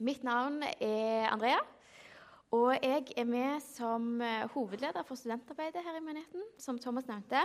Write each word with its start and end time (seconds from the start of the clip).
Mitt 0.00 0.22
navn 0.24 0.62
er 0.80 1.26
Andrea, 1.28 1.58
og 2.56 2.70
jeg 2.72 3.10
er 3.20 3.26
med 3.28 3.60
som 3.60 4.22
eh, 4.24 4.46
hovedleder 4.48 5.04
for 5.04 5.18
studentarbeidet 5.20 5.82
her 5.84 5.98
i 5.98 6.00
menigheten, 6.00 6.46
som 6.56 6.78
Thomas 6.80 7.04
nevnte. 7.04 7.42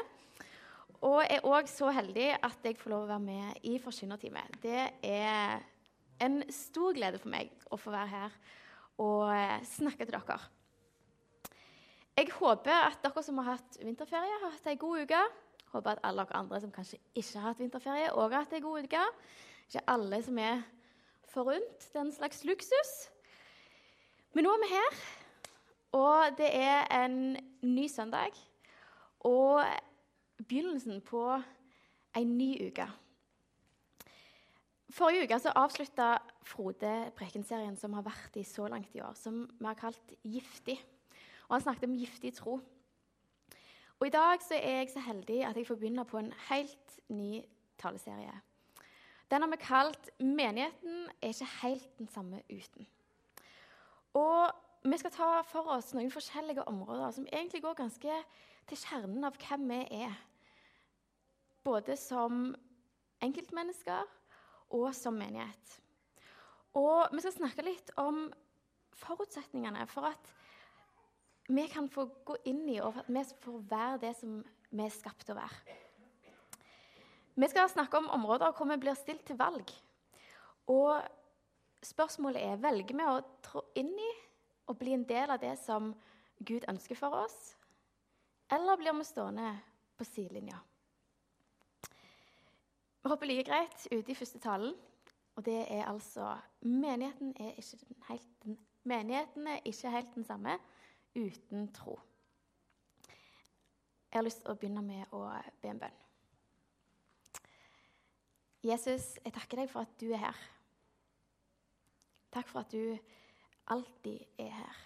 Og 1.02 1.18
jeg 1.26 1.36
er 1.36 1.48
òg 1.52 1.68
så 1.68 1.90
heldig 1.92 2.30
at 2.40 2.64
jeg 2.64 2.78
får 2.80 2.94
lov 2.94 3.04
å 3.04 3.10
være 3.10 3.26
med 3.26 3.66
i 3.68 3.74
forkynnerteamet. 3.84 4.56
Det 4.64 4.86
er 5.04 5.66
en 6.24 6.38
stor 6.48 6.96
glede 6.96 7.20
for 7.20 7.34
meg 7.34 7.52
å 7.68 7.76
få 7.76 7.92
være 7.92 8.14
her 8.14 8.38
og 9.04 9.34
eh, 9.36 9.58
snakke 9.74 10.08
til 10.08 10.16
dere. 10.16 10.40
Jeg 12.16 12.32
håper 12.38 12.86
at 12.86 13.04
dere 13.04 13.26
som 13.28 13.44
har 13.44 13.58
hatt 13.58 13.82
vinterferie, 13.84 14.40
har 14.46 14.56
hatt 14.56 14.72
ei 14.72 14.78
god 14.80 15.04
uke. 15.04 15.26
Håper 15.74 15.98
at 15.98 16.08
alle 16.08 16.24
dere 16.24 16.40
andre 16.40 16.64
som 16.64 16.72
kanskje 16.72 17.02
ikke 17.12 17.36
har 17.36 17.50
hatt 17.50 17.66
vinterferie, 17.66 18.16
òg 18.16 18.30
har 18.30 18.48
hatt 18.48 18.56
ei 18.56 18.64
god 18.64 18.88
uke. 18.88 19.04
Ikke 19.68 19.86
alle 19.92 20.24
som 20.24 20.40
er 20.40 20.64
forunt 21.32 21.90
en 21.96 22.12
slags 22.12 22.44
luksus. 22.48 22.94
Men 24.34 24.48
nå 24.48 24.52
er 24.56 24.64
vi 24.64 24.72
her, 24.74 25.00
og 25.96 26.38
det 26.38 26.50
er 26.52 26.88
en 27.04 27.38
ny 27.62 27.88
søndag. 27.88 28.36
Og 29.20 29.64
begynnelsen 30.38 31.02
på 31.02 31.24
en 32.16 32.38
ny 32.38 32.68
uke. 32.68 32.88
Forrige 34.96 35.24
uke 35.24 35.40
så 35.40 35.54
avslutta 35.56 36.18
Frode 36.46 37.12
prekenserien 37.18 37.76
som 37.78 37.96
har 37.98 38.06
vært 38.06 38.38
i 38.40 38.44
så 38.46 38.68
langt 38.72 38.94
i 38.96 39.02
år, 39.02 39.16
som 39.18 39.48
vi 39.60 39.66
har 39.66 39.80
kalt 39.80 40.14
'Giftig'. 40.24 40.84
Og 41.48 41.56
Han 41.56 41.62
snakket 41.62 41.84
om 41.84 41.98
giftig 41.98 42.34
tro. 42.34 42.60
Og 44.00 44.08
I 44.08 44.10
dag 44.10 44.42
så 44.42 44.56
er 44.56 44.78
jeg 44.78 44.90
så 44.90 45.00
heldig 45.00 45.46
at 45.46 45.58
jeg 45.58 45.68
får 45.68 45.76
begynne 45.76 46.06
på 46.06 46.18
en 46.18 46.34
helt 46.50 47.00
ny 47.10 47.42
taleserie. 47.78 48.42
Den 49.32 49.42
har 49.42 49.50
vi 49.50 49.58
kalt 49.58 50.10
'Menigheten 50.20 51.10
er 51.22 51.28
ikke 51.28 51.46
helt 51.62 51.98
den 51.98 52.08
samme 52.08 52.42
uten'. 52.52 52.86
Og 54.14 54.52
Vi 54.86 54.98
skal 54.98 55.12
ta 55.12 55.28
for 55.50 55.72
oss 55.74 55.96
noen 55.98 56.12
forskjellige 56.14 56.68
områder 56.70 57.14
som 57.16 57.26
egentlig 57.34 57.64
går 57.64 57.74
ganske 57.80 58.18
til 58.70 58.78
kjernen 58.78 59.26
av 59.26 59.38
hvem 59.42 59.64
vi 59.72 59.80
er. 60.06 60.14
Både 61.66 61.96
som 61.98 62.52
enkeltmennesker 63.26 64.06
og 64.78 64.92
som 64.94 65.18
menighet. 65.18 65.80
Og 66.78 67.10
vi 67.16 67.24
skal 67.24 67.34
snakke 67.34 67.66
litt 67.66 67.90
om 67.98 68.28
forutsetningene 68.94 69.88
for 69.90 70.12
at 70.12 70.34
vi 71.50 71.66
kan 71.72 71.90
få 71.90 72.06
gå 72.26 72.38
inn 72.50 72.62
i, 72.70 72.78
og 72.78 73.02
at 73.02 73.10
vi 73.10 73.26
får 73.42 73.66
være 73.70 74.02
det 74.06 74.14
som 74.20 74.38
vi 74.70 74.86
er 74.86 74.94
skapt 74.94 75.26
til 75.26 75.34
å 75.34 75.40
være. 75.42 75.80
Vi 77.36 77.48
skal 77.52 77.70
snakke 77.70 77.98
om 77.98 78.10
områder 78.16 78.54
hvor 78.56 78.68
vi 78.70 78.78
blir 78.80 78.96
stilt 78.96 79.26
til 79.28 79.36
valg. 79.40 79.72
Og 80.72 81.02
spørsmålet 81.84 82.42
er 82.42 82.62
velger 82.64 82.96
vi 82.96 83.08
å 83.12 83.24
trå 83.44 83.64
inn 83.76 83.92
i 83.92 84.12
og 84.72 84.80
bli 84.80 84.96
en 84.96 85.04
del 85.06 85.34
av 85.34 85.42
det 85.44 85.54
som 85.62 85.92
Gud 86.40 86.64
ønsker 86.72 86.98
for 86.98 87.16
oss, 87.26 87.56
eller 88.52 88.80
blir 88.80 88.96
vi 88.98 89.04
stående 89.06 89.52
på 89.98 90.08
sidelinja? 90.08 90.58
Vi 93.04 93.12
hopper 93.12 93.30
like 93.30 93.46
greit 93.46 93.86
ute 93.92 94.12
i 94.12 94.18
første 94.18 94.40
talen, 94.42 94.74
og 95.36 95.46
det 95.46 95.60
er 95.70 95.86
altså 95.86 96.32
Menigheten 96.62 97.36
er 97.38 97.54
ikke 97.60 97.78
helt 98.10 98.32
den, 98.44 98.58
menigheten 98.84 99.48
er 99.48 99.62
ikke 99.66 99.92
helt 99.94 100.16
den 100.16 100.26
samme 100.26 100.58
uten 101.16 101.68
tro. 101.74 102.00
Jeg 104.10 104.18
har 104.18 104.26
lyst 104.26 104.42
til 104.42 104.52
å 104.52 104.58
begynne 104.58 104.82
med 104.82 105.14
å 105.14 105.28
be 105.62 105.70
en 105.70 105.84
bønn. 105.84 106.05
Jesus, 108.66 109.20
jeg 109.22 109.34
takker 109.36 109.62
deg 109.62 109.70
for 109.70 109.86
at 109.86 109.98
du 110.02 110.08
er 110.10 110.24
her. 110.24 110.40
Takk 112.34 112.50
for 112.50 112.64
at 112.64 112.74
du 112.74 112.96
alltid 113.72 114.42
er 114.42 114.56
her. 114.58 114.80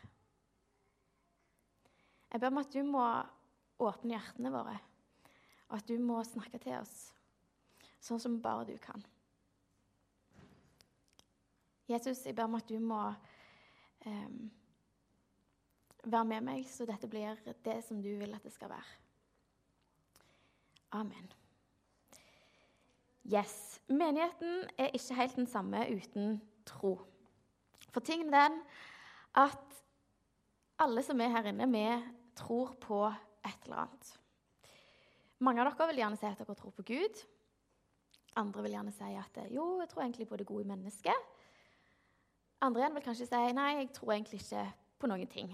Jeg 2.30 2.42
ber 2.42 2.52
om 2.52 2.60
at 2.62 2.74
du 2.74 2.84
må 2.86 3.06
åpne 3.80 4.18
hjertene 4.18 4.52
våre, 4.54 4.76
og 5.70 5.80
at 5.80 5.88
du 5.88 5.96
må 6.04 6.20
snakke 6.28 6.60
til 6.62 6.76
oss 6.82 7.10
sånn 8.04 8.22
som 8.22 8.38
bare 8.44 8.68
du 8.70 8.76
kan. 8.84 9.02
Jesus, 11.90 12.26
jeg 12.28 12.36
ber 12.38 12.46
om 12.46 12.60
at 12.60 12.70
du 12.70 12.78
må 12.84 13.02
um, 14.06 14.38
være 16.06 16.30
med 16.36 16.48
meg, 16.52 16.68
så 16.70 16.86
dette 16.88 17.10
blir 17.10 17.40
det 17.66 17.80
som 17.88 18.04
du 18.04 18.12
vil 18.22 18.36
at 18.36 18.46
det 18.46 18.54
skal 18.54 18.76
være. 18.76 18.98
Amen. 21.00 21.39
Yes. 23.30 23.82
Menigheten 23.88 24.64
er 24.78 24.94
ikke 24.94 25.16
helt 25.16 25.36
den 25.36 25.48
samme 25.48 25.84
uten 25.94 26.42
tro. 26.66 26.96
For 27.94 28.00
tingen 28.06 28.34
er 28.34 28.50
den 28.50 28.62
at 29.38 29.82
alle 30.80 31.04
som 31.04 31.22
er 31.22 31.34
her 31.34 31.50
inne, 31.52 31.68
vi 31.70 31.86
tror 32.36 32.74
på 32.82 33.04
et 33.46 33.66
eller 33.66 33.84
annet. 33.84 34.14
Mange 35.40 35.62
av 35.62 35.70
dere 35.70 35.88
vil 35.92 36.02
gjerne 36.02 36.18
si 36.20 36.28
at 36.28 36.40
dere 36.42 36.56
tror 36.58 36.74
på 36.76 36.86
Gud. 36.88 37.22
Andre 38.40 38.64
vil 38.66 38.76
gjerne 38.78 38.94
si 38.96 39.12
at 39.18 39.42
jo, 39.54 39.80
jeg 39.80 39.90
tror 39.90 40.04
egentlig 40.04 40.28
på 40.28 40.40
det 40.40 40.48
gode 40.48 40.68
mennesket. 40.68 41.28
Andre 42.62 42.82
igjen 42.82 42.96
vil 42.98 43.06
kanskje 43.06 43.28
si 43.30 43.44
nei, 43.56 43.70
jeg 43.80 43.92
tror 43.96 44.14
egentlig 44.14 44.42
ikke 44.42 44.66
på 45.00 45.08
noen 45.08 45.30
ting. 45.32 45.54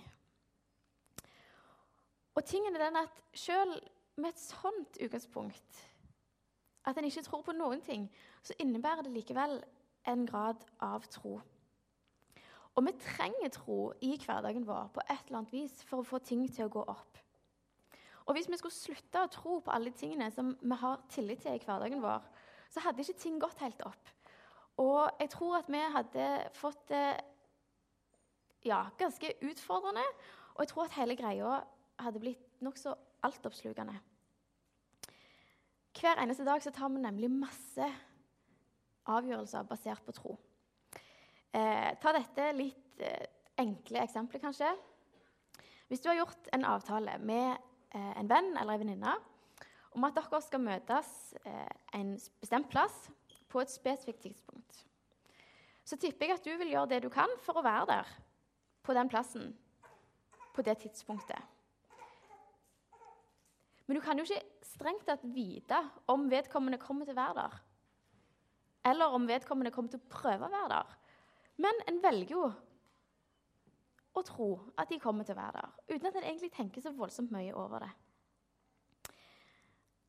Og 2.35 2.43
tingen 2.43 2.75
er 2.75 2.87
den 2.87 3.03
at 3.03 3.19
selv 3.37 3.77
med 4.17 4.31
et 4.31 4.41
sånt 4.41 4.97
utgangspunkt, 5.01 5.83
at 6.85 6.97
en 6.97 7.07
ikke 7.07 7.25
tror 7.25 7.43
på 7.45 7.55
noen 7.55 7.81
ting, 7.81 8.07
så 8.43 8.53
innebærer 8.59 9.05
det 9.05 9.13
likevel 9.15 9.59
en 10.07 10.25
grad 10.29 10.61
av 10.83 11.05
tro. 11.09 11.39
Og 12.75 12.83
vi 12.85 12.91
trenger 12.99 13.51
tro 13.55 13.79
i 14.03 14.15
hverdagen 14.19 14.65
vår 14.67 14.89
på 14.93 15.03
et 15.05 15.27
eller 15.27 15.41
annet 15.41 15.53
vis 15.53 15.77
for 15.87 16.01
å 16.01 16.07
få 16.07 16.19
ting 16.19 16.43
til 16.51 16.67
å 16.67 16.73
gå 16.73 16.83
opp. 16.91 17.21
Og 18.25 18.35
hvis 18.35 18.49
vi 18.49 18.57
skulle 18.57 18.73
slutte 18.73 19.21
å 19.21 19.31
tro 19.31 19.59
på 19.63 19.71
alle 19.71 19.93
tingene 19.95 20.31
som 20.33 20.55
vi 20.59 20.77
har 20.81 21.03
tillit 21.13 21.43
til 21.45 21.55
i 21.55 21.61
hverdagen 21.61 22.03
vår, 22.03 22.25
så 22.73 22.83
hadde 22.83 23.05
ikke 23.05 23.21
ting 23.21 23.37
gått 23.39 23.61
helt 23.63 23.81
opp. 23.85 24.11
Og 24.81 25.21
jeg 25.21 25.29
tror 25.31 25.59
at 25.61 25.69
vi 25.71 25.79
hadde 25.93 26.25
fått 26.57 26.81
det 26.89 27.05
ja, 28.65 28.81
ganske 28.99 29.31
utfordrende. 29.45 30.03
Og 30.55 30.65
jeg 30.65 30.71
tror 30.73 30.87
at 30.89 30.97
hele 30.97 31.15
greia 31.15 31.61
hadde 32.01 32.19
blitt 32.19 32.61
nokså 32.65 32.95
altoppslukende. 33.23 33.95
Hver 35.95 36.19
eneste 36.19 36.43
dag 36.43 36.63
så 36.63 36.73
tar 36.75 36.89
vi 36.91 36.99
nemlig 36.99 37.29
masse 37.31 37.85
avgjørelser 39.07 39.67
basert 39.69 40.03
på 40.03 40.11
tro. 40.15 40.33
Eh, 41.55 41.93
ta 42.01 42.11
dette 42.11 42.49
litt 42.57 42.99
eh, 42.99 43.29
enkle 43.63 44.01
eksempelet, 44.03 44.43
kanskje. 44.43 44.73
Hvis 45.87 46.03
du 46.03 46.09
har 46.09 46.17
gjort 46.19 46.49
en 46.53 46.67
avtale 46.67 47.15
med 47.23 47.53
eh, 47.95 48.11
en 48.19 48.27
venn 48.27 48.51
eller 48.57 48.75
en 48.75 48.83
venninne 48.83 49.15
om 49.95 50.03
at 50.03 50.17
dere 50.17 50.41
skal 50.43 50.65
møtes 50.65 51.09
eh, 51.45 51.71
en 51.95 52.17
bestemt 52.43 52.67
plass 52.73 53.05
på 53.47 53.63
et 53.63 53.71
spesifikt 53.71 54.25
tidspunkt, 54.25 54.83
så 55.85 55.95
tipper 56.01 56.27
jeg 56.27 56.41
at 56.41 56.47
du 56.49 56.57
vil 56.59 56.73
gjøre 56.73 56.91
det 56.91 57.03
du 57.05 57.11
kan 57.13 57.39
for 57.45 57.61
å 57.61 57.63
være 57.63 57.87
der 57.93 58.15
på 58.83 58.97
den 58.97 59.07
plassen 59.07 59.53
på 60.55 60.65
det 60.65 60.81
tidspunktet. 60.83 61.39
Men 63.85 63.97
du 63.97 64.01
kan 64.01 64.17
jo 64.17 64.25
ikke 64.25 64.65
strengt 64.65 65.05
tatt 65.07 65.23
vite 65.35 65.77
om 66.11 66.27
vedkommende 66.31 66.81
kommer 66.81 67.05
til 67.05 67.15
å 67.15 67.21
være 67.21 67.41
der. 67.43 67.57
Eller 68.91 69.13
om 69.17 69.27
vedkommende 69.29 69.73
kommer 69.73 69.93
til 69.93 70.01
å 70.01 70.13
prøve 70.13 70.47
å 70.47 70.53
være 70.53 70.71
der. 70.77 70.95
Men 71.61 71.83
en 71.89 72.01
velger 72.03 72.35
jo 72.35 72.47
å 74.15 74.23
tro 74.25 74.49
at 74.79 74.89
de 74.89 74.99
kommer 75.01 75.27
til 75.27 75.35
å 75.35 75.41
være 75.41 75.61
der, 75.61 75.71
uten 75.91 76.09
at 76.09 76.17
en 76.17 76.27
egentlig 76.27 76.51
tenker 76.55 76.83
så 76.83 76.93
voldsomt 76.95 77.33
mye 77.35 77.53
over 77.55 77.83
det. 77.83 77.91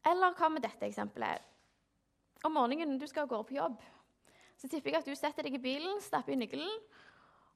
Eller 0.07 0.35
hva 0.39 0.51
med 0.53 0.63
dette 0.63 0.87
eksempelet? 0.87 1.43
Om 2.47 2.55
morgenen 2.55 2.99
du 3.01 3.07
skal 3.11 3.27
gårde 3.27 3.49
på 3.49 3.57
jobb, 3.57 3.81
så 4.57 4.69
tipper 4.71 4.93
jeg 4.93 5.03
at 5.03 5.09
du 5.09 5.19
setter 5.19 5.47
deg 5.47 5.57
i 5.59 5.63
bilen, 5.63 5.99
stapper 6.01 6.37
i 6.37 6.39
nøkkelen, 6.39 6.77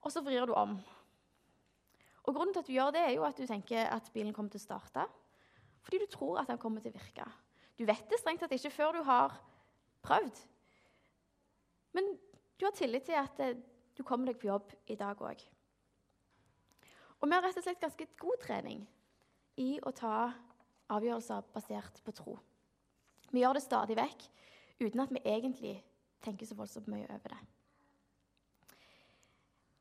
og 0.03 0.13
så 0.13 0.23
vrir 0.25 0.49
du 0.49 0.55
om. 0.59 0.75
Og 2.27 2.35
Grunnen 2.35 2.53
til 2.55 2.65
at 2.65 2.69
du 2.69 2.75
gjør 2.75 2.95
det, 2.97 3.05
er 3.07 3.15
jo 3.15 3.27
at 3.29 3.39
du 3.39 3.47
tenker 3.47 3.87
at 3.87 4.11
bilen 4.15 4.35
kommer 4.35 4.53
til 4.53 4.61
å 4.61 4.67
starte. 4.67 5.07
Fordi 5.85 6.01
du 6.03 6.09
tror 6.13 6.41
at 6.41 6.51
den 6.51 6.61
kommer 6.61 6.83
til 6.85 6.93
å 6.93 6.99
virke. 6.99 7.27
Du 7.79 7.87
vet 7.89 8.09
det 8.11 8.21
strengt 8.21 8.43
tatt 8.45 8.53
ikke 8.53 8.73
før 8.75 8.99
du 8.99 9.03
har 9.07 9.37
prøvd. 10.05 10.43
Men 11.97 12.13
du 12.61 12.67
har 12.67 12.77
tillit 12.77 13.07
til 13.09 13.17
at 13.19 13.41
eh, 13.41 13.57
du 13.97 14.05
kommer 14.07 14.31
deg 14.31 14.39
på 14.41 14.51
jobb 14.51 14.75
i 14.93 14.97
dag 15.01 15.21
òg. 15.25 15.43
Og 17.21 17.29
vi 17.29 17.37
har 17.37 17.45
rett 17.45 17.59
og 17.61 17.65
slett 17.65 17.83
ganske 17.83 18.07
god 18.21 18.41
trening 18.45 18.85
i 19.61 19.75
å 19.85 19.93
ta 19.97 20.31
avgjørelser 20.91 21.49
basert 21.55 22.01
på 22.05 22.15
tro. 22.17 22.37
Vi 23.31 23.43
gjør 23.43 23.57
det 23.59 23.65
stadig 23.65 23.97
vekk 23.99 24.29
uten 24.81 25.03
at 25.05 25.13
vi 25.15 25.25
egentlig 25.29 25.75
tenker 26.25 26.49
så 26.49 26.57
voldsomt 26.59 26.89
mye 26.91 27.09
over 27.09 27.35
det. 27.35 27.41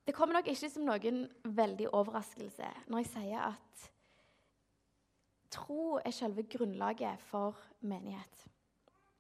Det 0.10 0.16
kommer 0.18 0.40
nok 0.40 0.50
ikke 0.50 0.70
som 0.72 0.88
noen 0.88 1.24
veldig 1.46 1.92
overraskelse 1.94 2.70
når 2.90 3.04
jeg 3.04 3.12
sier 3.12 3.52
at 3.52 3.90
tro 5.52 6.00
er 6.06 6.14
selve 6.14 6.44
grunnlaget 6.44 7.20
for 7.30 7.58
menighet. 7.82 8.46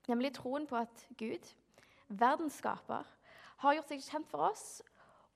Nemlig 0.07 0.33
troen 0.37 0.67
på 0.67 0.75
at 0.79 1.05
Gud, 1.17 1.53
verdens 2.07 2.59
skaper, 2.61 3.05
har 3.59 3.75
gjort 3.75 3.91
seg 3.91 4.03
kjent 4.05 4.29
for 4.31 4.49
oss 4.49 4.65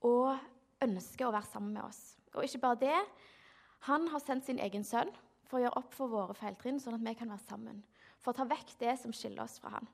og 0.03 0.37
ønsker 0.83 1.27
å 1.27 1.33
være 1.35 1.49
sammen 1.51 1.75
med 1.75 1.85
oss. 1.85 2.01
Og 2.33 2.45
ikke 2.45 2.63
bare 2.63 2.81
det, 2.81 2.99
han 3.89 4.07
har 4.07 4.23
sendt 4.23 4.47
sin 4.47 4.61
egen 4.63 4.85
sønn 4.87 5.11
for 5.49 5.59
å 5.59 5.65
gjøre 5.65 5.81
opp 5.81 5.93
for 5.93 6.11
våre 6.11 6.35
feiltrinn, 6.37 6.79
sånn 6.81 6.97
at 6.97 7.03
vi 7.05 7.15
kan 7.19 7.29
være 7.29 7.45
sammen. 7.45 7.83
For 8.23 8.31
å 8.31 8.37
ta 8.39 8.47
vekk 8.47 8.77
det 8.79 8.95
som 9.01 9.13
skiller 9.13 9.43
oss 9.43 9.59
fra 9.61 9.75
han. 9.75 9.89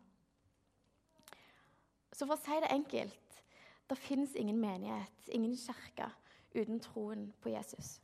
Så 2.13 2.25
for 2.28 2.36
å 2.36 2.42
si 2.42 2.60
det 2.62 2.72
enkelt 2.74 3.42
det 3.90 3.98
fins 3.98 4.36
ingen 4.38 4.60
menighet, 4.62 5.30
ingen 5.34 5.56
kirke, 5.57 6.12
uten 6.54 6.80
troen 6.84 7.30
på 7.42 7.50
Jesus. 7.50 7.98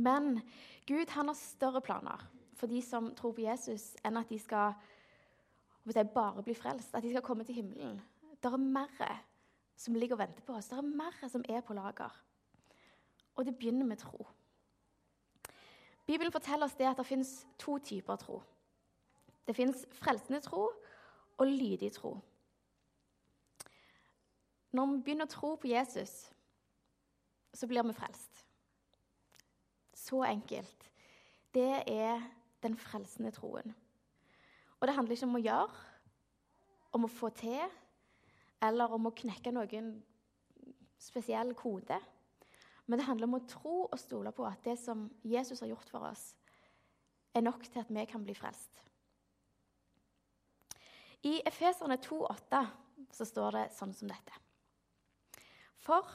Men 0.00 0.40
Gud 0.88 1.12
han 1.12 1.28
har 1.28 1.38
større 1.38 1.82
planer 1.84 2.24
for 2.56 2.68
de 2.68 2.80
som 2.84 3.10
tror 3.16 3.34
på 3.36 3.44
Jesus, 3.44 3.94
enn 4.04 4.18
at 4.20 4.28
de 4.28 4.38
skal 4.40 4.74
si, 5.88 6.04
bare 6.14 6.44
bli 6.44 6.54
frelst, 6.54 6.94
at 6.94 7.04
de 7.04 7.12
skal 7.12 7.24
komme 7.24 7.44
til 7.44 7.60
himmelen. 7.60 8.00
Det 8.40 8.52
er 8.52 8.60
mer 8.60 9.20
som 9.76 9.96
ligger 9.96 10.16
og 10.16 10.24
venter 10.24 10.44
på 10.44 10.56
oss. 10.56 10.68
Det 10.68 10.78
er 10.78 10.82
mer 10.82 11.28
som 11.28 11.44
er 11.48 11.64
på 11.64 11.76
lager. 11.76 12.12
Og 13.36 13.46
det 13.46 13.56
begynner 13.56 13.86
med 13.86 13.96
tro. 14.00 14.26
Bibelen 16.06 16.32
forteller 16.32 16.66
oss 16.66 16.74
det 16.74 16.88
at 16.88 16.98
det 16.98 17.06
fins 17.06 17.46
to 17.58 17.78
typer 17.78 18.16
tro. 18.16 18.42
Det 19.46 19.56
fins 19.56 19.86
frelsende 19.92 20.40
tro 20.40 20.68
og 21.38 21.46
lydig 21.46 21.92
tro. 21.92 22.18
Når 24.72 24.86
vi 24.86 25.02
begynner 25.02 25.26
å 25.26 25.32
tro 25.32 25.54
på 25.56 25.70
Jesus, 25.70 26.30
så 27.54 27.66
blir 27.66 27.82
vi 27.82 27.96
frelst. 27.96 28.29
Så 30.00 30.22
enkelt. 30.24 30.90
Det 31.54 31.82
er 31.86 32.22
den 32.62 32.76
frelsende 32.76 33.32
troen. 33.34 33.74
Og 34.80 34.88
det 34.88 34.94
handler 34.96 35.16
ikke 35.16 35.28
om 35.28 35.36
å 35.36 35.44
gjøre, 35.44 35.86
om 36.96 37.04
å 37.04 37.12
få 37.12 37.30
til, 37.36 37.74
eller 38.64 38.92
om 38.96 39.08
å 39.08 39.14
knekke 39.16 39.52
noen 39.52 39.92
spesiell 41.00 41.52
kode. 41.58 41.98
Men 42.86 42.98
det 42.98 43.06
handler 43.06 43.28
om 43.28 43.38
å 43.38 43.46
tro 43.48 43.74
og 43.86 43.98
stole 44.00 44.32
på 44.34 44.46
at 44.48 44.64
det 44.64 44.78
som 44.80 45.08
Jesus 45.22 45.60
har 45.62 45.70
gjort 45.72 45.92
for 45.92 46.08
oss, 46.08 46.30
er 47.34 47.44
nok 47.44 47.62
til 47.68 47.82
at 47.82 47.92
vi 47.92 48.04
kan 48.10 48.24
bli 48.24 48.34
frelst. 48.34 48.82
I 51.28 51.36
Efeserne 51.46 52.00
2,8 52.00 52.62
så 53.12 53.26
står 53.28 53.58
det 53.58 53.66
sånn 53.76 53.92
som 53.94 54.08
dette. 54.10 54.34
For 55.80 56.08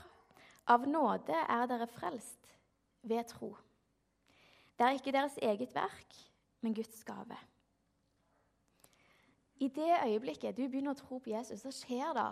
av 0.73 0.89
nåde 0.89 1.37
er 1.37 1.69
dere 1.69 1.87
frelst 1.89 2.51
ved 3.05 3.29
tro. 3.29 3.53
Det 4.75 4.85
er 4.85 4.97
ikke 4.97 5.13
deres 5.15 5.37
eget 5.41 5.75
verk, 5.75 6.15
men 6.61 6.75
Guds 6.75 7.03
gave. 7.03 7.37
I 9.63 9.67
det 9.67 9.91
øyeblikket 10.03 10.57
du 10.57 10.65
begynner 10.67 10.91
å 10.91 10.99
tro 10.99 11.19
på 11.23 11.31
Jesus, 11.31 11.61
så 11.63 11.71
skjer 11.71 12.11
det 12.17 12.31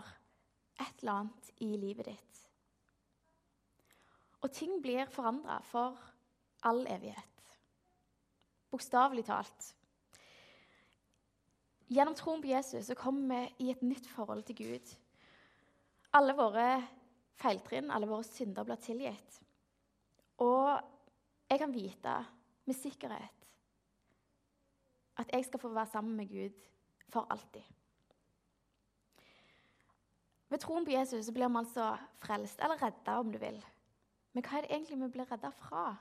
et 0.84 1.00
eller 1.00 1.22
annet 1.22 1.52
i 1.64 1.70
livet 1.80 2.10
ditt. 2.12 2.42
Og 4.44 4.52
ting 4.52 4.82
blir 4.84 5.08
forandra 5.08 5.62
for 5.64 5.96
all 6.68 6.84
evighet. 6.92 7.54
Bokstavelig 8.72 9.24
talt. 9.28 9.70
Gjennom 11.94 12.16
troen 12.18 12.42
på 12.42 12.50
Jesus 12.52 12.90
så 12.90 12.98
kommer 12.98 13.30
vi 13.30 13.68
i 13.68 13.72
et 13.72 13.84
nytt 13.86 14.08
forhold 14.10 14.44
til 14.48 14.58
Gud. 14.60 14.94
Alle 16.18 16.36
våre 16.36 16.68
feiltrinn, 17.40 17.92
alle 17.92 18.10
våre 18.10 18.26
synder, 18.28 18.66
blir 18.68 18.82
tilgitt. 18.82 19.40
Og 20.44 20.93
jeg 21.50 21.60
kan 21.60 21.74
vite 21.74 22.18
med 22.66 22.76
sikkerhet 22.76 23.44
at 25.22 25.30
jeg 25.34 25.46
skal 25.46 25.60
få 25.60 25.70
være 25.70 25.92
sammen 25.92 26.16
med 26.18 26.30
Gud 26.30 26.62
for 27.10 27.28
alltid. 27.30 27.62
Ved 30.50 30.62
troen 30.62 30.86
på 30.86 30.92
Jesus 30.92 31.32
blir 31.34 31.50
vi 31.50 31.58
altså 31.58 31.96
frelst, 32.22 32.60
eller 32.62 32.82
redda, 32.82 33.20
om 33.20 33.32
du 33.32 33.38
vil. 33.42 33.60
Men 34.34 34.46
hva 34.46 34.58
er 34.58 34.66
det 34.66 34.76
egentlig 34.76 35.00
vi 35.02 35.12
blir 35.16 35.32
redda 35.32 35.50
fra? 35.50 35.96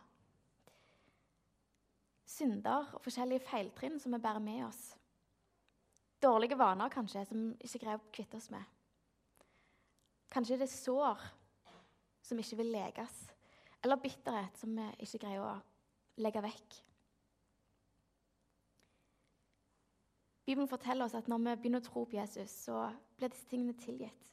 Synder 2.28 2.90
og 2.94 3.00
forskjellige 3.04 3.44
feiltrinn 3.48 4.00
som 4.00 4.12
vi 4.12 4.20
bærer 4.20 4.44
med 4.44 4.66
oss. 4.66 4.82
Dårlige 6.22 6.58
vaner 6.58 6.88
kanskje, 6.88 7.24
som 7.28 7.48
vi 7.50 7.68
ikke 7.68 7.84
greier 7.84 8.00
å 8.00 8.12
kvitte 8.12 8.36
oss 8.36 8.50
med. 8.52 8.64
Kanskje 10.32 10.56
det 10.60 10.68
er 10.68 10.72
sår 10.72 11.24
som 12.22 12.38
ikke 12.38 12.60
vil 12.60 12.72
leges, 12.72 13.16
eller 13.82 14.00
bitterhet 14.00 14.58
som 14.58 14.74
vi 14.76 14.86
ikke 15.04 15.24
greier 15.24 15.44
å 15.44 16.22
legge 16.22 16.42
vekk. 16.44 16.78
Bibelen 20.46 20.68
forteller 20.70 21.06
oss 21.06 21.14
at 21.14 21.28
når 21.30 21.42
vi 21.44 21.54
begynner 21.62 21.82
å 21.82 21.86
tro 21.86 22.02
på 22.06 22.18
Jesus, 22.18 22.50
så 22.66 22.88
blir 23.16 23.30
disse 23.30 23.46
tingene 23.50 23.76
tilgitt. 23.78 24.32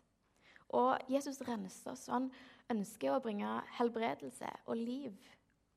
Og 0.78 0.98
Jesus 1.10 1.42
renser 1.46 1.94
oss, 1.94 2.07
han 2.10 2.30
ønsker 2.69 3.13
å 3.13 3.22
bringe 3.24 3.50
helbredelse 3.78 4.50
og 4.69 4.78
liv 4.78 5.13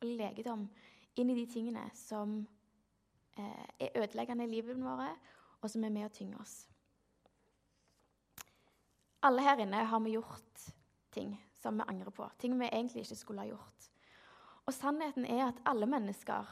og 0.02 0.08
legedom 0.08 0.66
inn 1.20 1.30
i 1.32 1.36
de 1.36 1.46
tingene 1.48 1.84
som 1.96 2.40
eh, 3.36 3.64
er 3.86 3.96
ødeleggende 4.02 4.48
i 4.48 4.52
livet 4.52 4.80
vårt, 4.80 5.32
og 5.62 5.70
som 5.70 5.84
er 5.84 5.94
med 5.94 6.08
å 6.08 6.12
tynge 6.12 6.40
oss. 6.42 6.56
Alle 9.22 9.44
her 9.46 9.60
inne 9.62 9.84
har 9.86 10.00
vi 10.02 10.16
gjort 10.16 10.64
ting 11.14 11.36
som 11.62 11.78
vi 11.78 11.86
angrer 11.88 12.10
på, 12.10 12.26
ting 12.38 12.58
vi 12.58 12.68
egentlig 12.68 13.04
ikke 13.06 13.18
skulle 13.18 13.44
ha 13.44 13.50
gjort. 13.52 13.88
Og 14.66 14.74
sannheten 14.74 15.26
er 15.26 15.48
at 15.48 15.60
alle 15.66 15.86
mennesker 15.90 16.48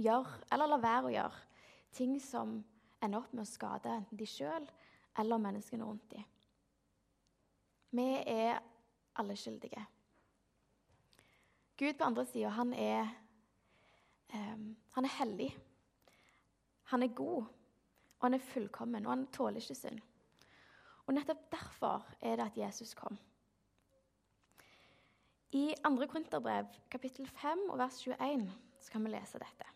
gjør, 0.00 0.28
eller 0.52 0.70
lar 0.72 0.82
være 0.82 1.08
å 1.08 1.14
gjøre, 1.14 1.42
ting 1.94 2.16
som 2.20 2.58
ender 3.04 3.20
opp 3.20 3.32
med 3.32 3.44
å 3.44 3.48
skade 3.48 3.92
enten 3.92 4.18
de 4.18 4.28
sjøl 4.28 4.66
eller 5.20 5.42
menneskene 5.42 5.86
rundt 5.86 6.06
dem. 6.10 6.24
Vi 7.94 8.06
er 8.26 8.58
alle 9.20 9.36
skyldige. 9.38 9.84
Gud 11.78 11.94
på 11.98 12.06
andre 12.06 12.24
sida, 12.26 12.50
han 12.54 12.72
er 12.74 13.06
um, 14.34 14.76
Han 14.94 15.04
er 15.04 15.16
hellig. 15.18 15.50
Han 16.92 17.02
er 17.02 17.14
god, 17.16 17.46
og 18.18 18.26
han 18.26 18.34
er 18.34 18.38
fullkommen, 18.52 19.06
og 19.06 19.10
han 19.10 19.26
tåler 19.32 19.58
ikke 19.58 19.74
synd. 19.74 20.02
Og 21.06 21.14
nettopp 21.14 21.48
derfor 21.50 22.04
er 22.20 22.36
det 22.36 22.44
at 22.44 22.58
Jesus 22.58 22.94
kom. 22.94 23.18
I 25.54 25.74
2. 25.84 26.06
Korinterbrev, 26.06 26.66
kapittel 26.90 27.28
5, 27.28 27.68
og 27.70 27.78
vers 27.78 28.00
21, 28.02 28.52
så 28.80 28.90
kan 28.90 29.04
vi 29.04 29.10
lese 29.12 29.38
dette. 29.38 29.66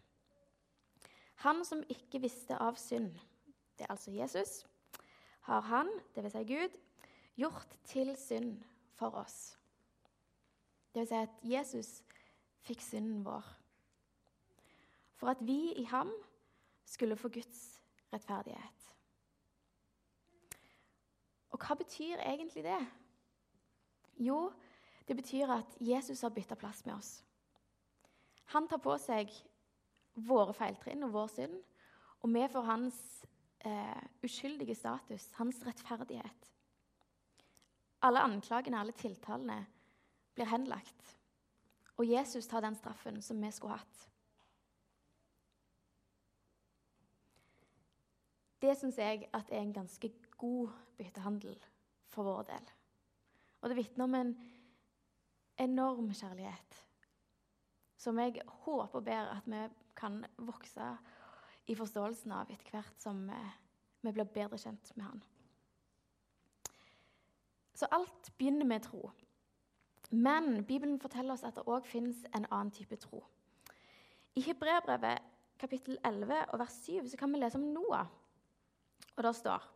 Han 1.45 1.63
som 1.65 1.85
ikke 1.87 2.19
visste 2.19 2.57
av 2.59 2.75
synd, 2.83 3.13
det 3.79 3.87
er 3.87 3.93
altså 3.95 4.11
Jesus, 4.11 4.67
har 5.47 5.61
han, 5.71 5.91
dvs. 6.17 6.35
Si 6.35 6.43
Gud, 6.51 6.75
gjort 7.39 7.79
til 7.87 8.11
synd 8.19 8.57
for 8.99 9.15
oss. 9.23 9.55
Det 10.91 11.05
vil 11.05 11.11
si 11.13 11.21
at 11.23 11.43
Jesus 11.47 11.93
fikk 12.67 12.83
synden 12.83 13.23
vår. 13.23 13.47
For 15.15 15.31
at 15.31 15.47
vi 15.47 15.77
i 15.79 15.87
ham 15.93 16.11
skulle 16.85 17.17
få 17.17 17.31
Guds 17.31 17.83
rettferdighet. 18.13 18.89
Og 21.55 21.63
hva 21.63 21.79
betyr 21.79 22.19
egentlig 22.19 22.67
det? 22.67 22.81
Jo, 24.19 24.49
det 24.51 24.68
betyr 25.17 25.51
at 25.53 25.77
Jesus 25.81 26.21
har 26.23 26.35
bytta 26.35 26.57
plass 26.57 26.85
med 26.85 26.95
oss. 26.95 27.25
Han 28.53 28.69
tar 28.69 28.81
på 28.81 28.97
seg 29.01 29.33
våre 30.29 30.55
feiltrinn 30.57 31.05
og 31.07 31.15
vår 31.15 31.31
synd, 31.33 31.57
og 32.25 32.33
vi 32.35 32.45
får 32.51 32.67
hans 32.67 32.99
eh, 33.65 34.03
uskyldige 34.25 34.75
status, 34.75 35.31
hans 35.39 35.61
rettferdighet. 35.67 36.51
Alle 38.03 38.23
anklagene, 38.25 38.81
alle 38.81 38.93
tiltalene, 38.93 39.63
blir 40.35 40.51
henlagt. 40.51 41.15
Og 41.99 42.07
Jesus 42.07 42.47
tar 42.47 42.63
den 42.63 42.77
straffen 42.79 43.23
som 43.23 43.41
vi 43.43 43.51
skulle 43.53 43.79
hatt. 43.79 44.05
Det 48.63 48.75
syns 48.79 48.99
jeg 48.99 49.27
at 49.35 49.51
er 49.51 49.63
en 49.63 49.75
ganske 49.75 50.11
god 50.39 50.71
byttehandel 50.99 51.55
for 52.11 52.27
vår 52.27 52.47
del. 52.51 52.71
Og 53.63 53.71
det 53.71 53.77
vitner 53.79 54.07
om 54.07 54.15
en 54.15 54.33
enorm 55.59 56.13
kjærlighet 56.15 56.85
som 57.99 58.19
jeg 58.23 58.43
håper 58.65 59.01
og 59.01 59.05
ber 59.05 59.33
at 59.35 59.47
vi 59.47 59.63
kan 59.99 60.21
vokse 60.39 60.91
i 61.69 61.75
forståelsen 61.77 62.33
av 62.33 62.51
etter 62.53 62.71
hvert 62.73 63.01
som 63.03 63.25
vi 64.01 64.13
blir 64.13 64.29
bedre 64.35 64.59
kjent 64.61 64.93
med 64.97 65.05
Han. 65.05 65.25
Så 67.75 67.87
alt 67.91 68.31
begynner 68.39 68.67
med 68.67 68.87
tro. 68.87 69.11
Men 70.11 70.65
Bibelen 70.65 71.01
forteller 71.01 71.35
oss 71.35 71.45
at 71.45 71.59
det 71.59 71.67
òg 71.69 71.87
fins 71.87 72.25
en 72.35 72.47
annen 72.51 72.71
type 72.75 72.97
tro. 72.97 73.21
I 74.35 74.43
Hebreabrevet 74.47 75.27
kapittel 75.59 75.99
11 76.07 76.45
og 76.53 76.59
vers 76.63 76.79
7 76.87 77.11
så 77.11 77.19
kan 77.19 77.33
vi 77.35 77.43
lese 77.43 77.59
om 77.59 77.67
Noah. 77.75 78.07
Og 79.17 79.23
der 79.27 79.33
står 79.33 79.67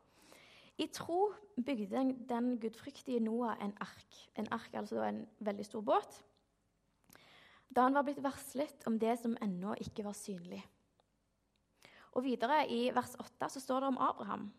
i 0.78 0.86
tro 0.88 1.32
bygde 1.56 1.90
den, 1.96 2.12
den 2.28 2.54
gudfryktige 2.60 3.20
Noah 3.20 3.58
en 3.60 3.74
ark. 3.80 4.30
En 4.38 4.48
ark 4.52 4.74
altså 4.74 5.02
en 5.04 5.26
veldig 5.38 5.66
stor 5.66 5.80
båt. 5.80 6.22
Da 7.68 7.86
han 7.86 7.94
var 7.94 8.04
blitt 8.06 8.22
varslet 8.24 8.86
om 8.86 8.98
det 9.00 9.18
som 9.20 9.36
ennå 9.42 9.76
ikke 9.80 10.04
var 10.04 10.16
synlig. 10.16 10.62
Og 12.12 12.24
videre 12.24 12.66
i 12.68 12.90
vers 12.94 13.14
8 13.20 13.48
så 13.48 13.60
står 13.60 13.80
det 13.80 13.92
om 13.92 14.00
Abraham. 14.00 14.50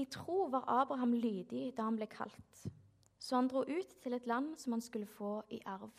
I 0.00 0.04
tro 0.04 0.46
var 0.52 0.64
Abraham 0.80 1.12
lydig 1.12 1.72
da 1.76 1.84
han 1.88 1.96
ble 1.96 2.08
kalt, 2.08 2.68
Så 3.18 3.36
han 3.36 3.48
dro 3.48 3.60
ut 3.62 3.92
til 4.02 4.14
et 4.14 4.26
land 4.26 4.56
som 4.58 4.72
han 4.72 4.80
skulle 4.80 5.06
få 5.06 5.42
i 5.50 5.60
arv. 5.66 5.92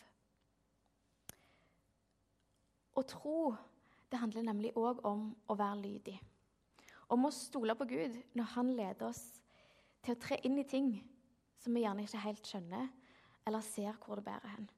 Å 2.94 3.02
tro 3.02 3.54
det 4.10 4.20
handler 4.20 4.42
nemlig 4.42 4.74
òg 4.76 5.00
om 5.08 5.30
å 5.48 5.54
være 5.56 5.80
lydig. 5.80 6.18
Om 7.08 7.26
å 7.28 7.32
stole 7.34 7.76
på 7.76 7.86
Gud 7.88 8.16
når 8.34 8.52
han 8.54 8.70
leder 8.76 9.08
oss 9.10 9.22
til 10.04 10.14
å 10.14 10.20
tre 10.20 10.38
inn 10.44 10.58
i 10.60 10.68
ting 10.68 10.94
som 11.60 11.74
vi 11.74 11.84
gjerne 11.84 12.04
ikke 12.04 12.22
helt 12.24 12.48
skjønner 12.48 12.88
eller 13.46 13.64
ser 13.64 13.96
hvor 14.04 14.20
det 14.20 14.26
bærer 14.28 14.54
hen. 14.56 14.70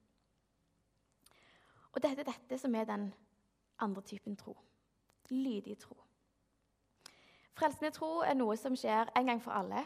Og 1.93 2.03
det 2.03 2.11
er 2.13 2.27
dette 2.27 2.59
som 2.59 2.75
er 2.75 2.85
den 2.85 3.07
andre 3.81 4.01
typen 4.05 4.35
tro. 4.37 4.55
Lydig 5.29 5.77
tro. 5.81 5.95
Frelsende 7.57 7.91
tro 7.95 8.19
er 8.21 8.35
noe 8.37 8.57
som 8.59 8.75
skjer 8.77 9.09
en 9.17 9.31
gang 9.31 9.41
for 9.41 9.55
alle. 9.57 9.81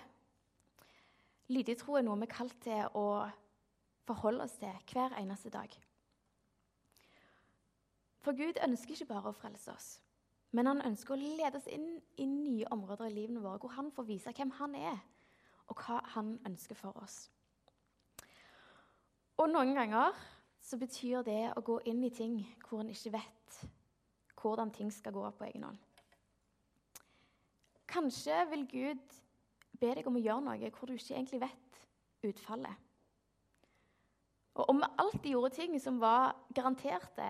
Lydig 1.51 1.77
tro 1.79 1.95
er 1.95 2.03
noe 2.03 2.19
vi 2.19 2.27
er 2.27 2.33
kalt 2.33 2.57
til 2.63 2.97
å 2.99 3.05
forholde 4.07 4.43
oss 4.43 4.57
til 4.59 4.75
hver 4.91 5.15
eneste 5.19 5.51
dag. 5.53 5.71
For 8.21 8.37
Gud 8.37 8.59
ønsker 8.61 8.93
ikke 8.93 9.09
bare 9.13 9.31
å 9.31 9.37
frelse 9.37 9.71
oss, 9.73 9.87
men 10.51 10.67
han 10.67 10.83
ønsker 10.83 11.15
å 11.15 11.19
lede 11.21 11.59
oss 11.59 11.69
inn 11.71 11.93
i 12.19 12.25
nye 12.27 12.67
områder 12.75 13.07
i 13.07 13.15
livene 13.15 13.43
våre, 13.43 13.59
hvor 13.61 13.71
han 13.77 13.91
får 13.95 14.07
vise 14.09 14.33
hvem 14.35 14.51
han 14.57 14.75
er, 14.75 14.97
og 15.71 15.79
hva 15.85 16.01
han 16.15 16.33
ønsker 16.47 16.75
for 16.75 16.97
oss. 16.99 17.23
Og 19.39 19.47
noen 19.49 19.71
ganger 19.77 20.17
så 20.61 20.77
betyr 20.77 21.23
det 21.25 21.53
å 21.55 21.63
gå 21.65 21.79
inn 21.89 22.03
i 22.05 22.11
ting 22.13 22.35
hvor 22.67 22.83
en 22.83 22.91
ikke 22.91 23.15
vet 23.15 23.61
hvordan 24.41 24.73
ting 24.73 24.91
skal 24.93 25.13
gå 25.15 25.23
på 25.37 25.47
egen 25.47 25.63
hånd. 25.67 25.79
Kanskje 27.91 28.37
vil 28.51 28.67
Gud 28.69 29.17
be 29.79 29.93
deg 29.97 30.07
om 30.07 30.17
å 30.17 30.21
gjøre 30.21 30.45
noe 30.45 30.71
hvor 30.75 30.89
du 30.89 30.95
ikke 30.95 31.15
egentlig 31.15 31.41
vet 31.43 31.81
utfallet. 32.27 32.87
Og 34.59 34.69
om 34.69 34.81
vi 34.81 34.91
alltid 34.99 35.31
gjorde 35.31 35.55
ting 35.55 35.77
som 35.79 35.99
var 36.01 36.35
garanterte, 36.53 37.29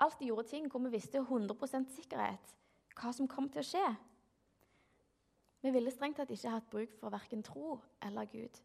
alltid 0.00 0.30
gjorde 0.30 0.48
ting 0.52 0.68
hvor 0.70 0.84
vi 0.86 0.94
visste 0.94 1.22
100% 1.22 1.94
sikkerhet 1.96 2.56
hva 2.98 3.12
som 3.14 3.28
kom 3.30 3.48
til 3.50 3.62
å 3.62 3.68
skje 3.68 3.86
Vi 5.60 5.72
ville 5.74 5.92
strengt 5.92 6.16
tatt 6.16 6.30
ikke 6.32 6.54
hatt 6.54 6.68
bruk 6.72 6.92
for 6.96 7.12
verken 7.12 7.42
tro 7.44 7.74
eller 8.00 8.28
Gud. 8.32 8.60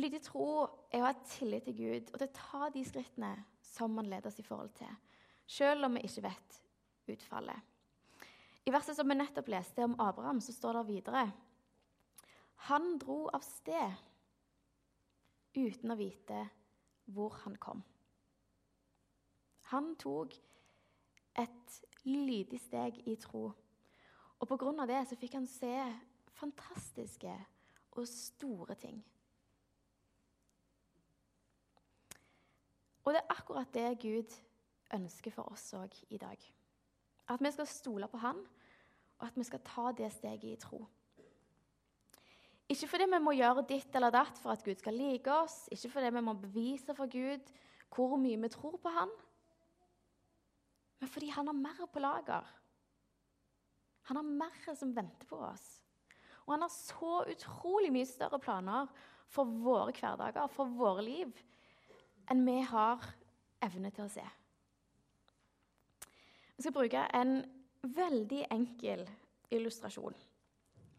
Lydig 0.00 0.22
tro 0.24 0.46
er 0.88 1.02
å 1.02 1.10
ha 1.10 1.16
tillit 1.28 1.66
til 1.68 1.76
Gud 1.76 2.12
og 2.14 2.16
til 2.16 2.30
å 2.30 2.36
ta 2.38 2.70
de 2.72 2.84
skrittene 2.88 3.34
som 3.72 3.92
man 3.92 4.08
leder 4.08 4.30
oss 4.30 4.40
i 4.40 4.46
forhold 4.46 4.72
til, 4.78 4.88
selv 5.44 5.84
om 5.84 5.98
vi 5.98 6.06
ikke 6.08 6.24
vet 6.24 6.56
utfallet. 7.12 7.68
I 8.64 8.72
verset 8.72 8.96
som 8.96 9.08
vi 9.10 9.18
nettopp 9.18 9.50
leste 9.52 9.84
om 9.84 9.98
Abraham, 10.00 10.40
så 10.40 10.54
står 10.54 10.78
det 10.78 10.88
videre 10.88 11.26
Han 12.70 12.96
dro 13.02 13.26
av 13.28 13.44
sted 13.44 14.00
uten 15.58 15.92
å 15.92 15.98
vite 15.98 16.40
hvor 17.12 17.34
han 17.42 17.56
kom. 17.60 17.82
Han 19.72 19.94
tok 20.00 20.36
et 21.36 21.82
lydig 22.08 22.60
steg 22.60 22.98
i 23.08 23.16
tro. 23.20 23.50
Og 24.42 24.48
på 24.48 24.58
grunn 24.58 24.80
av 24.82 24.90
det 24.90 25.04
så 25.08 25.18
fikk 25.18 25.36
han 25.38 25.46
se 25.46 25.74
fantastiske 26.34 27.34
og 27.92 28.08
store 28.08 28.74
ting. 28.80 29.02
Og 33.02 33.14
det 33.14 33.22
er 33.22 33.34
akkurat 33.34 33.74
det 33.74 34.00
Gud 34.02 34.34
ønsker 34.94 35.34
for 35.34 35.50
oss 35.52 35.72
òg 35.74 35.94
i 36.14 36.18
dag. 36.20 36.38
At 37.30 37.42
vi 37.42 37.50
skal 37.54 37.70
stole 37.70 38.08
på 38.10 38.20
Han, 38.22 38.38
og 39.18 39.26
at 39.26 39.38
vi 39.38 39.46
skal 39.46 39.62
ta 39.66 39.92
det 39.96 40.10
steget 40.12 40.52
i 40.52 40.60
tro. 40.60 40.84
Ikke 42.68 42.88
fordi 42.88 43.06
vi 43.10 43.18
må 43.22 43.34
gjøre 43.36 43.66
ditt 43.68 43.94
eller 43.94 44.14
datt 44.14 44.38
for 44.40 44.54
at 44.54 44.62
Gud 44.64 44.78
skal 44.80 44.96
like 44.96 45.32
oss, 45.32 45.66
ikke 45.70 45.90
fordi 45.96 46.12
vi 46.14 46.24
må 46.24 46.34
bevise 46.40 46.94
for 46.96 47.10
Gud 47.10 47.52
hvor 47.92 48.16
mye 48.16 48.40
vi 48.40 48.48
tror 48.48 48.78
på 48.80 48.88
Han, 48.88 49.10
men 51.02 51.10
fordi 51.10 51.28
Han 51.34 51.46
har 51.46 51.54
mer 51.58 51.86
på 51.90 51.98
lager. 51.98 52.46
Han 54.06 54.16
har 54.16 54.22
mer 54.22 54.74
som 54.78 54.92
venter 54.94 55.26
på 55.26 55.36
oss. 55.36 55.80
Og 56.46 56.52
han 56.54 56.62
har 56.62 56.70
så 56.70 57.24
utrolig 57.30 57.90
mye 57.90 58.06
større 58.06 58.38
planer 58.38 58.86
for 59.26 59.50
våre 59.64 59.90
hverdager, 59.96 60.46
for 60.46 60.70
våre 60.70 61.02
liv, 61.02 61.32
enn 62.30 62.44
vi 62.46 62.60
har 62.70 63.02
evne 63.62 63.90
til 63.94 64.04
å 64.04 64.12
se. 64.14 64.24
Vi 66.54 66.66
skal 66.66 66.76
bruke 66.76 67.02
en 67.18 67.34
veldig 67.82 68.44
enkel 68.54 69.02
illustrasjon. 69.50 70.14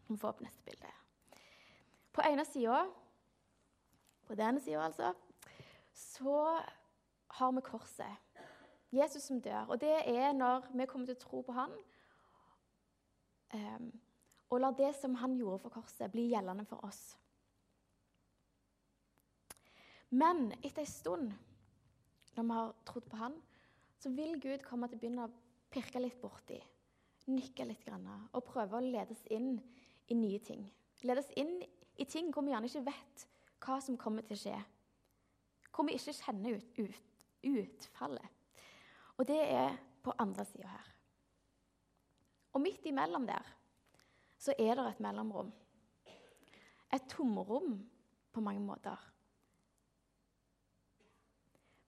Vi 0.08 0.18
får 0.20 0.34
opp 0.34 0.44
neste 0.44 0.68
bilde. 0.68 0.92
På 2.12 2.24
ene 2.28 2.44
sida, 2.44 2.82
på 4.28 4.36
denne 4.36 4.60
sida 4.60 4.84
altså, 4.84 5.14
så 5.96 6.38
har 7.40 7.56
vi 7.56 7.64
korset. 7.64 8.23
Jesus 8.94 9.26
som 9.28 9.40
dør. 9.42 9.74
Og 9.74 9.80
det 9.80 9.94
er 10.10 10.32
når 10.36 10.70
vi 10.72 10.86
kommer 10.86 11.10
til 11.10 11.18
å 11.18 11.24
tro 11.24 11.42
på 11.46 11.56
han, 11.56 11.74
um, 13.54 13.90
og 14.50 14.60
lar 14.62 14.76
det 14.78 14.92
som 14.96 15.16
han 15.18 15.36
gjorde 15.38 15.62
for 15.64 15.74
korset, 15.74 16.12
bli 16.12 16.28
gjeldende 16.30 16.66
for 16.68 16.84
oss. 16.86 17.16
Men 20.14 20.52
etter 20.60 20.84
en 20.84 20.90
stund, 20.90 21.32
når 22.36 22.46
vi 22.46 22.58
har 22.58 22.74
trodd 22.86 23.08
på 23.10 23.18
han, 23.18 23.34
så 23.98 24.12
vil 24.14 24.36
Gud 24.42 24.62
komme 24.62 24.86
til 24.88 24.98
å 24.98 25.02
begynne 25.02 25.26
å 25.26 25.32
pirke 25.74 26.02
litt 26.02 26.20
borti, 26.22 26.60
nikke 27.32 27.66
litt 27.66 27.82
grann, 27.86 28.06
og 28.30 28.46
prøve 28.46 28.78
å 28.78 28.84
ledes 28.84 29.24
inn 29.34 29.56
i 30.06 30.18
nye 30.18 30.38
ting. 30.44 30.66
Ledes 31.02 31.32
inn 31.40 31.56
i 31.98 32.06
ting 32.06 32.30
hvor 32.30 32.44
vi 32.44 32.52
gjerne 32.52 32.70
ikke 32.70 32.86
vet 32.86 33.26
hva 33.64 33.80
som 33.82 33.98
kommer 33.98 34.26
til 34.26 34.36
å 34.36 34.42
skje. 34.44 34.60
Hvor 35.74 35.88
vi 35.88 35.96
ikke 35.96 36.14
kjenner 36.14 36.58
ut, 36.60 36.78
ut, 36.78 37.00
utfallet. 37.50 38.43
Og 39.18 39.26
det 39.28 39.40
er 39.40 39.76
på 40.02 40.12
andre 40.18 40.44
sida 40.44 40.68
her. 40.68 40.90
Og 42.54 42.60
midt 42.62 42.86
imellom 42.86 43.26
der 43.26 43.54
så 44.38 44.54
er 44.58 44.74
det 44.74 44.86
et 44.88 45.00
mellomrom. 45.00 45.52
Et 46.94 47.08
tomrom 47.08 47.78
på 48.32 48.40
mange 48.40 48.60
måter. 48.60 49.10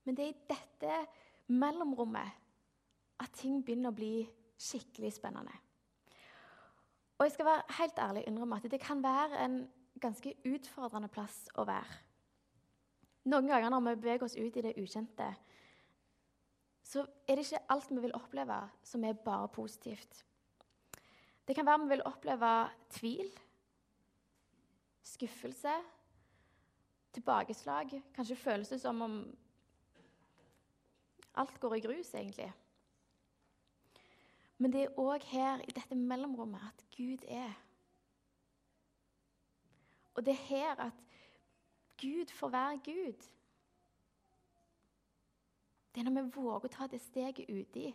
Men 0.05 0.17
det 0.17 0.25
er 0.25 0.33
i 0.33 0.47
dette 0.49 0.99
mellomrommet 1.47 2.43
at 3.21 3.33
ting 3.35 3.63
begynner 3.65 3.91
å 3.91 3.97
bli 3.97 4.27
skikkelig 4.59 5.13
spennende. 5.17 5.53
Og 7.19 7.27
jeg 7.27 7.33
skal 7.33 7.49
være 7.49 7.77
helt 7.79 7.99
ærlig 7.99 8.23
og 8.23 8.31
innrømme 8.31 8.59
at 8.61 8.71
det 8.71 8.81
kan 8.81 9.03
være 9.03 9.45
en 9.45 9.57
ganske 10.01 10.35
utfordrende 10.45 11.09
plass 11.09 11.47
å 11.57 11.65
være. 11.67 12.03
Noen 13.27 13.49
ganger 13.51 13.73
når 13.73 13.87
vi 13.87 13.95
beveger 14.05 14.27
oss 14.27 14.37
ut 14.37 14.57
i 14.57 14.63
det 14.63 14.77
ukjente, 14.79 15.31
så 16.87 17.03
er 17.27 17.35
det 17.35 17.47
ikke 17.47 17.65
alt 17.73 17.91
vi 17.91 18.01
vil 18.05 18.15
oppleve, 18.15 18.61
som 18.87 19.05
er 19.05 19.19
bare 19.19 19.49
positivt. 19.49 20.23
Det 21.49 21.55
kan 21.55 21.67
være 21.67 21.83
vi 21.83 21.89
vil 21.89 22.05
oppleve 22.07 22.53
tvil, 22.91 23.31
skuffelse, 25.03 25.75
tilbakeslag. 27.13 28.03
Kanskje 28.15 28.37
føles 28.37 28.69
det 28.69 28.81
som 28.81 29.03
om 29.03 29.19
alt 31.35 31.61
går 31.61 31.75
i 31.75 31.81
grus, 31.81 32.15
egentlig. 32.15 32.53
Men 34.59 34.73
det 34.73 34.85
er 34.85 34.99
òg 34.99 35.25
her, 35.31 35.61
i 35.69 35.75
dette 35.75 35.95
mellomrommet, 35.95 36.63
at 36.71 36.85
Gud 36.97 37.27
er. 37.29 37.53
Og 40.15 40.27
det 40.27 40.33
er 40.33 40.47
her 40.49 40.87
at 40.87 41.03
Gud 42.01 42.31
får 42.33 42.49
være 42.49 42.79
Gud. 42.85 43.27
Det 45.97 46.03
er 46.03 46.11
når 46.11 46.27
vi 46.27 46.31
våger 46.35 46.69
å 46.69 46.69
ta 46.69 46.87
det 46.93 46.99
steget 47.01 47.49
uti, 47.49 47.87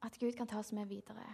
at 0.00 0.14
Gud 0.16 0.32
kan 0.38 0.48
ta 0.48 0.62
oss 0.62 0.70
med 0.72 0.88
videre. 0.88 1.26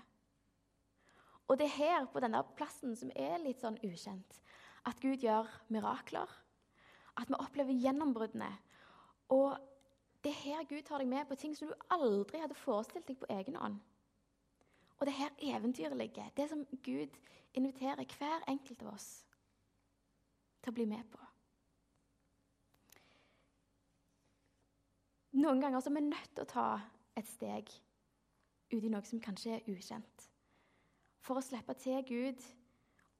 Og 1.46 1.60
det 1.60 1.68
er 1.68 1.76
her, 1.76 2.08
på 2.10 2.18
denne 2.24 2.40
plassen 2.58 2.96
som 2.98 3.12
er 3.14 3.36
litt 3.38 3.62
sånn 3.62 3.78
ukjent, 3.86 4.40
at 4.82 4.98
Gud 4.98 5.22
gjør 5.22 5.46
mirakler. 5.70 6.26
At 7.14 7.30
vi 7.30 7.38
opplever 7.38 7.78
gjennombruddene. 7.84 8.50
Og 9.30 9.54
det 10.26 10.32
er 10.32 10.40
her 10.40 10.66
Gud 10.66 10.82
tar 10.90 11.04
deg 11.04 11.14
med 11.14 11.30
på 11.30 11.38
ting 11.38 11.54
som 11.54 11.70
du 11.70 11.86
aldri 11.94 12.42
hadde 12.42 12.58
forestilt 12.58 13.06
deg 13.06 13.22
på 13.22 13.30
egen 13.30 13.62
hånd. 13.62 13.78
Og 14.98 15.06
det 15.06 15.14
er 15.14 15.20
her 15.20 15.58
eventyret 15.58 16.02
ligger. 16.02 16.34
Det 16.34 16.48
som 16.50 16.66
Gud 16.82 17.14
inviterer 17.54 18.18
hver 18.18 18.48
enkelt 18.50 18.82
av 18.82 18.96
oss 18.96 19.12
til 20.58 20.74
å 20.74 20.80
bli 20.80 20.90
med 20.90 21.06
på. 21.14 21.22
Noen 25.32 25.60
ganger 25.60 25.80
så 25.80 25.90
er 25.90 25.96
vi 25.96 26.04
nødt 26.10 26.34
til 26.34 26.44
å 26.44 26.50
ta 26.50 26.66
et 27.16 27.28
steg 27.28 27.70
ut 28.72 28.84
i 28.84 28.90
noe 28.92 29.04
som 29.08 29.20
kanskje 29.20 29.56
er 29.56 29.70
ukjent. 29.72 30.26
For 31.24 31.38
å 31.38 31.44
slippe 31.44 31.76
til 31.80 32.02
Gud 32.08 32.44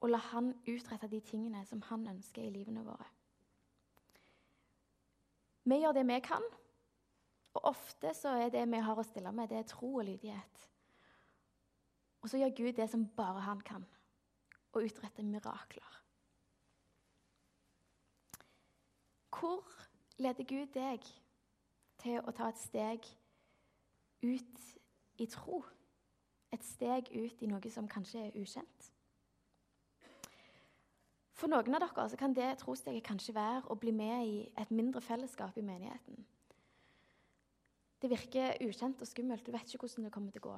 og 0.03 0.11
la 0.11 0.19
Han 0.33 0.51
utrette 0.67 1.09
de 1.09 1.21
tingene 1.25 1.65
som 1.69 1.83
Han 1.89 2.09
ønsker 2.11 2.45
i 2.45 2.53
livene 2.53 2.85
våre. 2.85 3.07
Vi 5.65 5.79
gjør 5.79 5.95
det 5.95 6.05
vi 6.09 6.19
kan, 6.27 6.45
og 7.55 7.65
ofte 7.71 8.11
så 8.19 8.35
er 8.35 8.51
det 8.51 8.65
vi 8.69 8.81
har 8.83 8.99
å 8.99 9.07
stille 9.07 9.33
med, 9.33 9.49
det 9.49 9.61
er 9.61 9.69
tro 9.71 9.95
og 10.01 10.07
lydighet. 10.09 10.69
Og 12.23 12.31
så 12.31 12.41
gjør 12.41 12.57
Gud 12.59 12.73
det 12.79 12.89
som 12.91 13.07
bare 13.17 13.45
han 13.47 13.61
kan, 13.67 13.87
og 14.73 14.89
utretter 14.89 15.27
mirakler. 15.27 15.99
Hvor 19.31 19.63
leder 20.19 20.47
Gud 20.47 20.75
deg 20.75 21.07
til 22.03 22.19
å 22.21 22.35
ta 22.35 22.51
et 22.51 22.61
steg 22.61 23.07
ut 24.23 24.67
i 25.23 25.29
tro? 25.31 25.63
Et 26.53 26.65
steg 26.67 27.09
ut 27.15 27.43
i 27.43 27.49
noe 27.49 27.73
som 27.73 27.89
kanskje 27.89 28.27
er 28.27 28.37
ukjent? 28.37 28.91
For 31.43 31.51
noen 31.51 31.75
av 31.75 31.83
dere 31.83 32.19
kan 32.21 32.35
det 32.37 32.53
trosteget 32.61 33.03
kanskje 33.07 33.35
være 33.35 33.65
å 33.73 33.79
bli 33.81 33.91
med 33.97 34.27
i 34.29 34.37
et 34.63 34.71
mindre 34.71 35.01
fellesskap 35.03 35.57
i 35.59 35.65
menigheten. 35.67 36.21
Det 38.03 38.11
virker 38.11 38.61
ukjent 38.63 39.03
og 39.03 39.09
skummelt, 39.11 39.47
du 39.47 39.51
vet 39.55 39.67
ikke 39.67 39.87
hvordan 39.87 40.07
det 40.07 40.13
kommer 40.15 40.35
til 40.35 40.43
å 40.43 40.51
gå. 40.53 40.57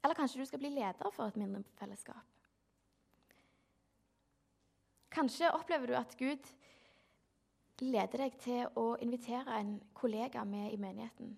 Eller 0.00 0.16
kanskje 0.16 0.40
du 0.40 0.48
skal 0.48 0.62
bli 0.62 0.72
leder 0.74 1.14
for 1.14 1.28
et 1.28 1.38
mindre 1.38 1.62
fellesskap. 1.78 2.26
Kanskje 5.10 5.50
opplever 5.54 5.90
du 5.90 5.96
at 5.98 6.14
Gud 6.18 6.50
leder 7.80 8.24
deg 8.24 8.36
til 8.40 8.66
å 8.78 8.96
invitere 9.00 9.58
en 9.60 9.76
kollega 9.96 10.44
med 10.44 10.72
i 10.72 10.80
menigheten. 10.80 11.36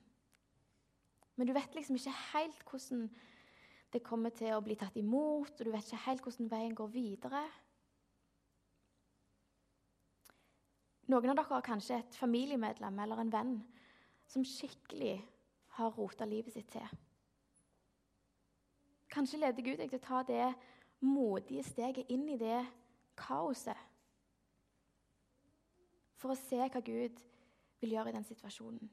Men 1.37 1.49
du 1.49 1.53
vet 1.57 1.75
liksom 1.75 1.97
ikke 1.97 2.15
helt 2.33 2.65
hvordan 2.69 3.07
det 3.93 4.03
kommer 4.05 4.33
til 4.33 4.55
å 4.57 4.63
bli 4.65 4.77
tatt 4.81 4.97
imot, 4.97 5.53
og 5.53 5.67
du 5.67 5.71
vet 5.73 5.87
ikke 5.87 6.07
helt 6.07 6.25
hvordan 6.25 6.51
veien 6.53 6.75
går 6.77 6.91
videre. 6.93 7.43
Noen 11.13 11.33
av 11.33 11.37
dere 11.37 11.49
har 11.51 11.65
kanskje 11.67 11.99
et 11.99 12.17
familiemedlem 12.17 13.01
eller 13.05 13.21
en 13.21 13.33
venn 13.33 13.57
som 14.31 14.45
skikkelig 14.47 15.17
har 15.77 15.97
rota 15.97 16.25
livet 16.29 16.55
sitt 16.55 16.71
til. 16.73 16.87
Kanskje 19.13 19.43
leder 19.43 19.67
Gud 19.67 19.81
deg 19.81 19.91
til 19.91 20.01
å 20.01 20.07
ta 20.07 20.23
det 20.25 20.47
modige 21.05 21.65
steget 21.67 22.09
inn 22.13 22.25
i 22.33 22.39
det 22.41 22.63
kaoset. 23.19 23.77
For 26.23 26.31
å 26.31 26.39
se 26.39 26.61
hva 26.63 26.81
Gud 26.87 27.19
vil 27.83 27.97
gjøre 27.97 28.13
i 28.13 28.15
den 28.15 28.27
situasjonen. 28.27 28.91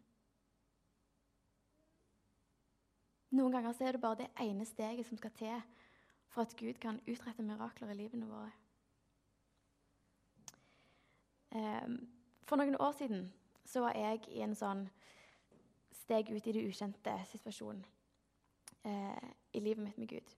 Noen 3.37 3.53
ganger 3.53 3.83
er 3.85 3.93
det 3.93 4.01
bare 4.01 4.17
det 4.23 4.31
ene 4.41 4.65
steget 4.65 5.05
som 5.05 5.19
skal 5.19 5.35
til 5.37 5.59
for 6.33 6.41
at 6.41 6.55
Gud 6.57 6.79
kan 6.81 6.97
utrette 7.05 7.45
mirakler 7.45 7.93
i 7.93 7.97
livene 7.99 8.25
våre. 8.29 8.49
Ehm, 11.53 11.99
for 12.49 12.57
noen 12.57 12.79
år 12.81 12.97
siden 12.97 13.29
så 13.65 13.85
var 13.85 13.93
jeg 13.97 14.25
i 14.33 14.41
en 14.41 14.57
sånn 14.57 14.87
steg 16.01 16.33
ut 16.33 16.49
i 16.49 16.53
det 16.57 16.65
ukjente 16.65 17.13
situasjon 17.29 17.85
eh, 18.89 19.29
i 19.53 19.61
livet 19.61 19.85
mitt 19.85 20.01
med 20.01 20.09
Gud. 20.09 20.35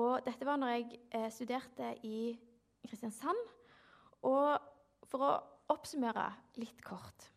Og 0.00 0.20
dette 0.24 0.48
var 0.48 0.56
når 0.56 0.76
jeg 0.78 1.00
eh, 1.12 1.30
studerte 1.32 1.92
i 2.08 2.38
Kristiansand. 2.88 3.40
Og 4.24 4.56
for 5.08 5.24
å 5.26 5.32
oppsummere 5.70 6.28
litt 6.60 6.82
kort 6.84 7.30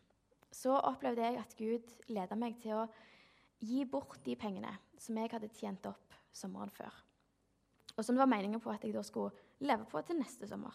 så 0.54 0.76
opplevde 0.78 1.24
jeg 1.24 1.40
at 1.40 1.56
Gud 1.58 1.94
leda 2.14 2.36
meg 2.38 2.56
til 2.62 2.78
å 2.78 2.86
gi 3.64 3.84
bort 3.88 4.20
de 4.26 4.36
pengene 4.38 4.70
som 5.00 5.18
jeg 5.18 5.32
hadde 5.32 5.50
tjent 5.56 5.86
opp 5.90 6.14
sommeren 6.34 6.72
før. 6.72 6.92
Og 7.94 8.02
som 8.02 8.16
det 8.16 8.22
var 8.22 8.30
meningen 8.30 8.62
på 8.62 8.72
at 8.72 8.84
jeg 8.84 8.94
da 8.94 9.02
skulle 9.06 9.34
leve 9.64 9.86
på 9.90 10.02
til 10.06 10.18
neste 10.18 10.48
sommer. 10.50 10.74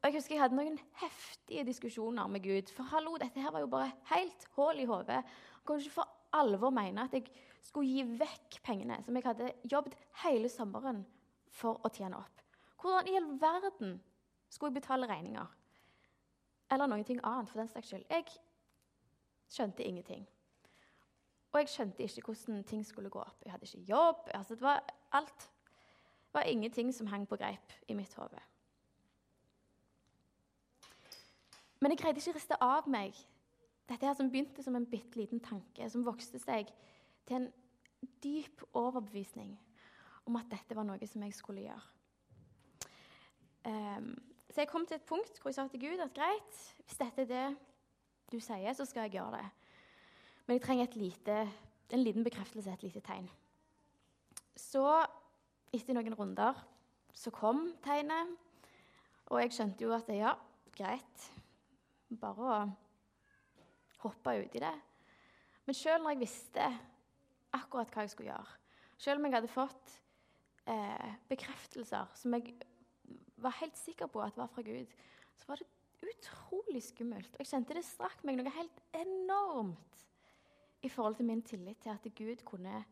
Og 0.00 0.08
Jeg 0.08 0.16
husker 0.16 0.34
jeg 0.34 0.42
hadde 0.42 0.58
noen 0.58 0.78
heftige 0.98 1.64
diskusjoner 1.68 2.26
med 2.28 2.42
Gud. 2.42 2.72
For 2.74 2.90
hallo, 2.90 3.14
dette 3.22 3.40
her 3.40 3.52
var 3.54 3.62
jo 3.62 3.70
bare 3.70 3.92
helt 4.10 4.48
hull 4.56 4.80
i 4.82 4.88
hodet. 4.88 5.20
Jeg 5.22 5.66
kunne 5.68 5.84
ikke 5.84 6.00
for 6.00 6.16
alvor 6.34 6.72
mene 6.74 7.06
at 7.06 7.14
jeg 7.14 7.28
skulle 7.62 7.86
gi 7.86 8.18
vekk 8.18 8.58
pengene 8.66 8.98
som 9.04 9.16
jeg 9.16 9.28
hadde 9.28 9.52
jobbet 9.70 9.94
hele 10.24 10.50
sommeren 10.50 11.04
for 11.52 11.78
å 11.86 11.92
tjene 11.92 12.18
opp. 12.18 12.42
Hvordan 12.82 13.12
i 13.12 13.18
all 13.20 13.30
verden 13.38 13.98
skulle 14.50 14.72
jeg 14.72 14.80
betale 14.80 15.06
regninger? 15.06 15.61
Eller 16.72 16.88
noe 16.88 17.04
annet, 17.04 17.48
for 17.50 17.60
den 17.60 17.68
saks 17.68 17.90
skyld. 17.92 18.04
Jeg 18.10 18.24
skjønte 19.52 19.84
ingenting. 19.84 20.24
Og 21.52 21.60
jeg 21.60 21.68
skjønte 21.68 22.02
ikke 22.02 22.22
hvordan 22.22 22.64
ting 22.64 22.86
skulle 22.86 23.10
gå 23.12 23.20
opp. 23.20 23.42
Jeg 23.44 23.52
hadde 23.52 23.68
ikke 23.68 23.90
jobb. 23.90 24.30
Altså, 24.34 24.54
det 24.54 24.64
var 24.64 24.80
alt. 25.12 25.50
Det 26.24 26.34
var 26.38 26.48
ingenting 26.48 26.94
som 26.94 27.06
hang 27.06 27.28
på 27.28 27.36
greip 27.36 27.72
i 27.88 27.94
mitt 27.94 28.14
hode. 28.14 28.40
Men 31.80 31.92
jeg 31.92 31.98
greide 31.98 32.22
ikke 32.22 32.32
å 32.32 32.38
riste 32.38 32.56
av 32.62 32.88
meg 32.88 33.16
dette 33.90 34.06
her 34.06 34.14
som 34.16 34.30
begynte 34.30 34.62
som 34.64 34.76
en 34.78 34.86
bitte 34.86 35.18
liten 35.18 35.42
tanke, 35.42 35.88
som 35.90 36.04
vokste 36.06 36.38
seg 36.40 36.70
til 37.26 37.36
en 37.36 37.48
dyp 38.22 38.62
overbevisning 38.72 39.56
om 40.24 40.38
at 40.38 40.48
dette 40.50 40.76
var 40.78 40.86
noe 40.86 41.08
som 41.10 41.24
jeg 41.26 41.34
skulle 41.36 41.66
gjøre. 41.66 41.88
Um, 43.66 44.14
så 44.52 44.60
jeg 44.60 44.68
kom 44.68 44.84
til 44.86 44.98
et 44.98 45.08
punkt 45.08 45.38
hvor 45.40 45.48
jeg 45.48 45.56
sa 45.56 45.64
til 45.72 45.80
Gud 45.80 46.00
at 46.04 46.12
greit, 46.12 46.58
hvis 46.84 46.98
dette 47.00 47.24
er 47.24 47.30
det 47.30 47.44
du 48.32 48.38
sier, 48.40 48.72
så 48.76 48.84
skal 48.88 49.06
jeg 49.06 49.16
gjøre 49.16 49.38
det. 49.38 49.46
Men 50.46 50.58
jeg 50.58 50.64
trenger 50.66 50.96
lite, 51.00 51.36
en 51.92 52.02
liten 52.04 52.24
bekreftelse, 52.24 52.72
et 52.72 52.84
lite 52.84 53.00
tegn. 53.04 53.28
Så, 54.56 54.84
etter 55.72 55.96
noen 55.96 56.16
runder, 56.18 56.58
så 57.16 57.32
kom 57.32 57.70
tegnet. 57.84 58.36
Og 59.32 59.40
jeg 59.40 59.54
skjønte 59.56 59.86
jo 59.86 59.94
at 59.96 60.10
ja, 60.12 60.34
greit, 60.76 61.28
bare 62.20 62.48
å 62.52 62.56
hoppe 64.04 64.36
uti 64.42 64.60
det. 64.60 64.74
Men 65.64 65.78
selv 65.78 66.04
når 66.04 66.16
jeg 66.16 66.24
visste 66.26 66.66
akkurat 67.56 67.92
hva 67.94 68.04
jeg 68.04 68.12
skulle 68.12 68.32
gjøre, 68.34 68.58
selv 69.00 69.20
om 69.20 69.28
jeg 69.28 69.36
hadde 69.38 69.52
fått 69.52 69.96
eh, 70.68 71.16
bekreftelser 71.30 72.12
som 72.18 72.36
jeg 72.36 72.52
var 73.36 73.58
helt 73.60 73.78
sikker 73.78 74.06
på 74.06 74.22
at 74.22 74.36
var 74.36 74.50
fra 74.52 74.62
Gud, 74.62 74.86
så 75.36 75.48
var 75.48 75.60
det 75.60 75.68
utrolig 76.02 76.82
skummelt. 76.82 77.34
Og 77.34 77.38
jeg 77.38 77.52
kjente 77.52 77.76
det 77.76 77.84
strakk 77.86 78.24
meg 78.26 78.38
noe 78.38 78.52
helt 78.54 78.82
enormt 78.96 80.06
i 80.82 80.90
forhold 80.90 81.16
til 81.16 81.28
min 81.28 81.42
tillit 81.42 81.78
til 81.82 81.94
at 81.94 82.06
Gud 82.18 82.44
kunne 82.44 82.84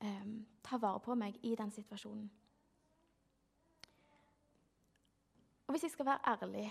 eh, 0.00 0.28
ta 0.64 0.80
vare 0.80 1.00
på 1.04 1.14
meg 1.14 1.36
i 1.44 1.54
den 1.56 1.70
situasjonen. 1.70 2.30
Og 5.66 5.74
hvis 5.74 5.82
jeg 5.82 5.90
skal 5.90 6.06
være 6.06 6.32
ærlig 6.32 6.70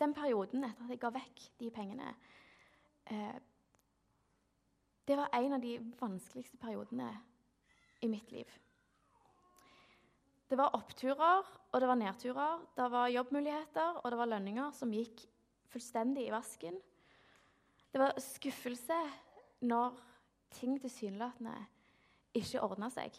den 0.00 0.14
perioden 0.14 0.64
etter 0.64 0.84
at 0.84 0.90
jeg 0.94 1.00
ga 1.00 1.10
vekk 1.12 1.42
de 1.60 1.70
pengene 1.70 2.14
eh, 3.06 3.36
Det 5.08 5.16
var 5.16 5.28
en 5.34 5.52
av 5.52 5.60
de 5.60 5.74
vanskeligste 6.00 6.56
periodene 6.56 7.10
i 8.00 8.08
mitt 8.08 8.32
liv. 8.32 8.46
Det 10.50 10.58
var 10.58 10.74
oppturer 10.74 11.46
og 11.70 11.80
det 11.80 11.88
var 11.88 11.98
nedturer. 11.98 12.62
Det 12.76 12.86
var 12.90 13.12
jobbmuligheter 13.14 14.00
og 14.02 14.10
det 14.10 14.18
var 14.18 14.30
lønninger 14.32 14.72
som 14.74 14.92
gikk 14.94 15.22
fullstendig 15.70 16.26
i 16.26 16.32
vasken. 16.34 16.78
Det 17.92 18.00
var 18.02 18.18
skuffelse 18.22 18.98
når 19.66 19.98
ting 20.50 20.78
tilsynelatende 20.82 21.54
ikke 22.34 22.62
ordna 22.62 22.90
seg. 22.90 23.14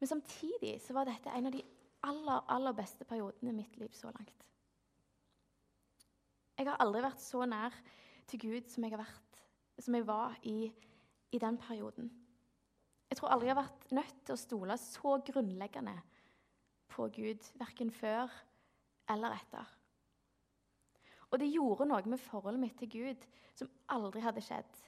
Men 0.00 0.10
samtidig 0.10 0.76
så 0.82 0.96
var 0.96 1.08
dette 1.08 1.32
en 1.32 1.48
av 1.48 1.54
de 1.54 1.62
aller, 2.02 2.40
aller 2.50 2.76
beste 2.76 3.04
periodene 3.08 3.52
i 3.52 3.58
mitt 3.62 3.76
liv 3.78 3.92
så 3.94 4.10
langt. 4.10 4.46
Jeg 6.58 6.68
har 6.68 6.80
aldri 6.82 7.02
vært 7.04 7.22
så 7.22 7.44
nær 7.48 7.76
til 8.30 8.40
Gud 8.42 8.68
som 8.70 8.84
jeg, 8.84 8.98
vært, 8.98 9.38
som 9.80 9.94
jeg 9.96 10.06
var 10.06 10.34
i, 10.42 10.72
i, 11.32 11.38
den 11.38 11.56
perioden. 11.58 12.10
Jeg 13.12 13.18
tror 13.18 13.34
aldri 13.34 13.50
jeg 13.50 13.56
har 13.58 13.66
vært 13.66 13.90
nødt 13.92 14.20
til 14.24 14.32
å 14.32 14.40
stole 14.40 14.74
så 14.80 15.10
grunnleggende 15.20 15.92
på 16.88 17.10
Gud, 17.12 17.42
verken 17.60 17.90
før 17.92 18.32
eller 19.12 19.34
etter. 19.36 19.68
Og 21.28 21.36
det 21.42 21.50
gjorde 21.52 21.90
noe 21.90 22.08
med 22.08 22.22
forholdet 22.24 22.62
mitt 22.62 22.78
til 22.80 22.88
Gud 22.94 23.26
som 23.52 23.68
aldri 23.92 24.22
hadde 24.24 24.44
skjedd 24.44 24.80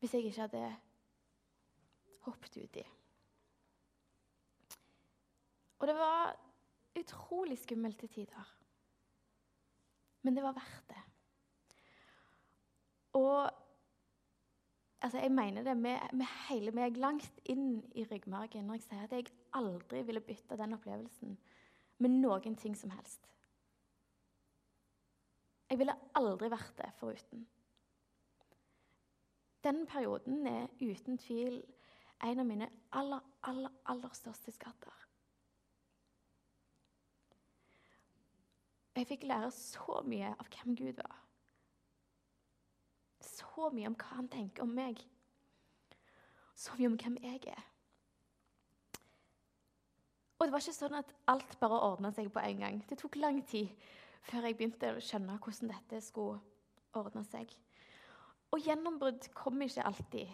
hvis 0.00 0.16
jeg 0.16 0.26
ikke 0.26 0.48
hadde 0.48 0.64
hoppet 2.26 2.58
uti. 2.58 2.84
Og 5.78 5.86
det 5.86 5.96
var 6.00 6.34
utrolig 6.98 7.60
skummelt 7.62 8.02
til 8.02 8.10
tider. 8.10 8.52
Men 10.26 10.34
det 10.34 10.42
var 10.42 10.58
verdt 10.58 10.90
det. 10.90 11.02
Og 13.22 13.59
altså, 15.00 15.18
jeg 15.18 15.32
mener 15.32 15.62
det 15.62 15.76
med, 15.76 15.98
med 16.12 16.26
hele 16.48 16.72
meg 16.76 16.96
langt 16.96 17.40
inn 17.44 17.80
i 17.94 18.04
ryggmargen 18.04 18.66
når 18.66 18.80
jeg 18.80 18.86
sier 18.86 19.06
at 19.06 19.16
jeg 19.16 19.32
aldri 19.56 20.02
ville 20.06 20.24
bytte 20.24 20.58
den 20.60 20.76
opplevelsen 20.76 21.38
med 22.00 22.16
noen 22.20 22.56
ting 22.56 22.76
som 22.76 22.92
helst. 22.94 23.26
Jeg 25.70 25.78
ville 25.78 25.94
aldri 26.18 26.50
vært 26.50 26.72
det 26.80 26.90
foruten. 26.98 27.44
Den 29.64 29.84
perioden 29.86 30.46
er 30.46 30.70
uten 30.80 31.18
tvil 31.20 31.60
en 32.24 32.40
av 32.40 32.46
mine 32.48 32.68
aller, 32.96 33.20
aller, 33.42 33.72
aller 33.88 34.16
største 34.16 34.52
skatter. 34.52 34.96
Jeg 38.96 39.06
fikk 39.08 39.24
lære 39.30 39.50
så 39.54 40.00
mye 40.04 40.32
av 40.34 40.48
hvem 40.50 40.74
Gud 40.76 40.98
var. 40.98 41.29
Så 43.40 43.70
mye 43.72 43.88
om 43.88 43.96
hva 43.96 44.16
han 44.18 44.28
tenker 44.30 44.64
om 44.64 44.72
meg. 44.76 45.00
Så 46.54 46.76
mye 46.76 46.90
om 46.92 46.98
hvem 47.00 47.16
jeg 47.24 47.40
er. 47.48 47.66
Og 50.40 50.46
det 50.46 50.54
var 50.54 50.62
ikke 50.64 50.76
sånn 50.76 50.96
at 50.96 51.10
alt 51.28 51.56
bare 51.60 51.80
ordna 51.84 52.10
seg 52.16 52.30
på 52.32 52.40
en 52.40 52.62
gang. 52.64 52.78
Det 52.88 52.96
tok 53.00 53.18
lang 53.20 53.42
tid 53.48 53.68
før 54.28 54.46
jeg 54.48 54.56
begynte 54.56 54.92
å 54.94 55.02
skjønne 55.04 55.36
hvordan 55.40 55.72
dette 55.72 56.00
skulle 56.04 56.40
ordne 56.96 57.24
seg. 57.28 57.52
Og 58.50 58.64
gjennombrudd 58.64 59.28
kommer 59.36 59.68
ikke 59.68 59.84
alltid 59.86 60.32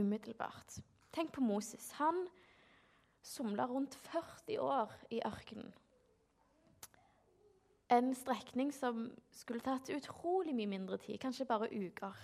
umiddelbart. 0.00 0.80
Tenk 1.12 1.32
på 1.36 1.44
Moses. 1.44 1.90
Han 2.00 2.24
somla 3.22 3.68
rundt 3.68 3.94
40 4.08 4.58
år 4.64 4.96
i 5.12 5.20
ørkenen. 5.28 5.70
En 7.92 8.14
strekning 8.16 8.70
som 8.72 9.04
skulle 9.36 9.60
tatt 9.60 9.90
utrolig 9.92 10.54
mye 10.56 10.70
mindre 10.70 10.96
tid, 11.02 11.18
kanskje 11.20 11.48
bare 11.48 11.68
uker. 11.68 12.16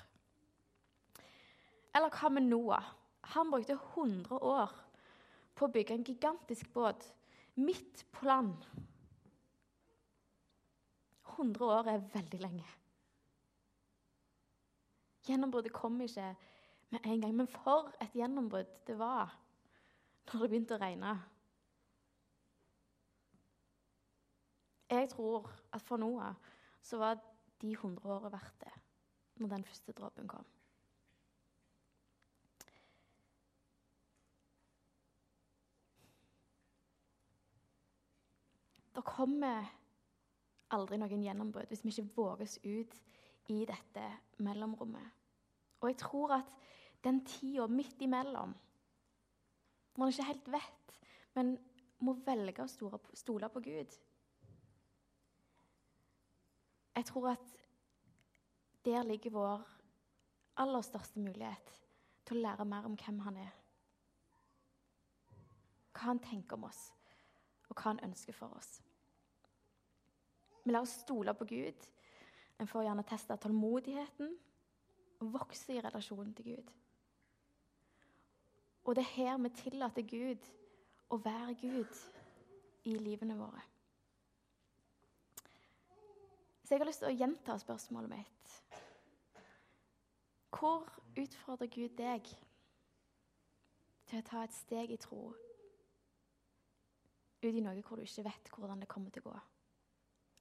Eller 1.96 2.14
hva 2.14 2.30
med 2.32 2.48
Noah? 2.48 2.94
Han 3.34 3.50
brukte 3.52 3.76
100 3.76 4.38
år 4.38 4.72
på 5.58 5.66
å 5.66 5.72
bygge 5.74 5.98
en 5.98 6.06
gigantisk 6.06 6.70
båt 6.72 7.04
midt 7.60 8.06
på 8.14 8.28
land. 8.30 8.64
100 11.34 11.64
år 11.66 11.90
er 11.92 12.06
veldig 12.14 12.40
lenge. 12.40 12.68
Gjennombruddet 15.28 15.74
kom 15.74 16.00
ikke 16.00 16.30
med 16.94 17.04
en 17.04 17.20
gang, 17.20 17.34
men 17.36 17.50
for 17.52 17.90
et 18.00 18.14
gjennombrudd 18.16 18.70
det 18.88 18.96
var 18.96 19.34
når 20.28 20.40
det 20.40 20.48
begynte 20.48 20.76
å 20.78 20.80
regne. 20.80 21.12
Jeg 24.90 25.08
tror 25.12 25.50
at 25.72 25.82
for 25.82 25.96
Noah 26.00 26.34
så 26.82 26.96
var 26.98 27.18
de 27.60 27.72
100 27.72 28.08
årene 28.08 28.32
verdt 28.32 28.60
det 28.64 28.72
når 29.38 29.48
den 29.48 29.64
første 29.64 29.92
dråpen 29.92 30.28
kom. 30.28 30.46
Det 38.96 39.04
kommer 39.06 39.68
aldri 40.74 40.98
noen 40.98 41.22
gjennombrudd 41.22 41.68
hvis 41.70 41.84
vi 41.84 41.92
ikke 41.92 42.16
våges 42.16 42.56
ut 42.64 42.96
i 43.52 43.60
dette 43.68 44.08
mellomrommet. 44.42 45.12
Og 45.78 45.92
jeg 45.92 46.00
tror 46.00 46.34
at 46.40 46.56
den 47.04 47.20
tida 47.24 47.68
midt 47.70 48.02
imellom, 48.02 48.56
når 49.94 50.02
man 50.02 50.12
ikke 50.12 50.26
helt 50.32 50.52
vet, 50.52 50.98
men 51.36 51.54
må 52.02 52.16
velge 52.26 52.64
å 52.64 52.70
stole 53.14 53.50
på 53.52 53.62
Gud 53.62 53.94
Jeg 56.98 57.04
tror 57.06 57.28
at 57.30 57.58
der 58.84 59.02
ligger 59.02 59.30
vår 59.30 59.68
aller 60.56 60.80
største 60.82 61.20
mulighet 61.20 61.70
til 62.26 62.40
å 62.40 62.42
lære 62.42 62.66
mer 62.66 62.88
om 62.88 62.96
hvem 62.98 63.20
han 63.22 63.38
er. 63.38 63.52
Hva 65.94 66.08
han 66.08 66.22
tenker 66.24 66.58
om 66.58 66.66
oss, 66.66 66.80
og 67.68 67.76
hva 67.76 67.92
han 67.92 68.02
ønsker 68.08 68.34
for 68.34 68.58
oss. 68.58 68.80
Vi 70.64 70.74
lar 70.74 70.82
oss 70.82 70.96
stole 71.04 71.36
på 71.38 71.46
Gud. 71.54 71.86
En 72.58 72.66
får 72.66 72.88
gjerne 72.88 73.06
teste 73.06 73.38
tålmodigheten 73.46 74.34
og 75.22 75.32
vokse 75.38 75.78
i 75.78 75.80
relasjonen 75.86 76.34
til 76.34 76.50
Gud. 76.56 76.76
Og 78.84 78.98
det 78.98 79.06
er 79.06 79.14
her 79.14 79.42
vi 79.46 79.54
tillater 79.62 80.02
Gud 80.02 80.54
å 81.14 81.22
være 81.22 81.54
Gud 81.62 82.06
i 82.90 82.98
livene 82.98 83.38
våre. 83.38 83.62
Så 86.68 86.74
jeg 86.74 86.80
har 86.82 86.86
lyst 86.90 87.00
til 87.00 87.08
å 87.08 87.16
gjenta 87.16 87.54
spørsmålet 87.56 88.10
mitt. 88.12 88.56
Hvor 90.52 90.82
utfordrer 91.16 91.70
Gud 91.72 91.94
deg 91.96 92.26
til 94.10 94.18
å 94.18 94.26
ta 94.26 94.42
et 94.44 94.52
steg 94.52 94.92
i 94.92 94.98
tro 95.00 95.30
ut 97.40 97.48
i 97.48 97.62
noe 97.64 97.80
hvor 97.86 97.96
du 97.96 98.04
ikke 98.04 98.26
vet 98.26 98.50
hvordan 98.52 98.84
det 98.84 98.88
kommer 98.92 99.14
til 99.14 99.24
å 99.24 99.30
gå? 99.30 99.40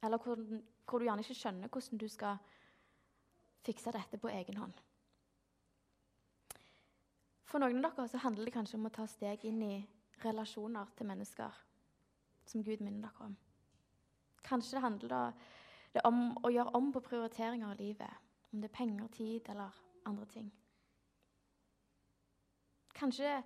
Eller 0.03 0.19
hvor, 0.19 0.41
hvor, 0.83 0.99
du 0.99 1.07
gjerne 1.07 1.23
ikke 1.23 1.37
skjønner 1.45 1.71
hvordan 1.71 2.01
du 2.03 2.07
skal 2.11 2.43
fikse 3.63 3.93
dette 3.95 4.19
på 4.19 4.31
egen 4.33 4.59
hånd. 4.59 4.81
For 7.47 7.63
noen 7.63 7.79
av 7.87 7.95
dere 7.95 8.11
så 8.11 8.19
handler 8.25 8.49
det 8.49 8.57
kanskje 8.57 8.81
om 8.81 8.89
å 8.89 8.95
ta 8.97 9.05
steg 9.07 9.47
inn 9.47 9.63
i 9.63 9.77
relasjoner 10.25 10.91
til 10.99 11.07
mennesker 11.07 11.63
som 12.51 12.67
Gud 12.67 12.83
minner 12.83 13.07
dere 13.07 13.29
om. 13.29 13.39
Kanskje 14.43 14.75
det 14.75 14.83
handler 14.83 15.55
det 15.97 16.05
om 16.05 16.37
å 16.45 16.51
gjøre 16.53 16.75
om 16.77 16.91
på 16.93 17.01
prioriteringer 17.05 17.73
i 17.73 17.81
livet. 17.81 18.23
Om 18.53 18.61
det 18.61 18.69
er 18.69 18.77
penger, 18.77 19.07
tid 19.13 19.49
eller 19.51 19.75
andre 20.07 20.25
ting. 20.31 20.47
Kanskje 22.97 23.41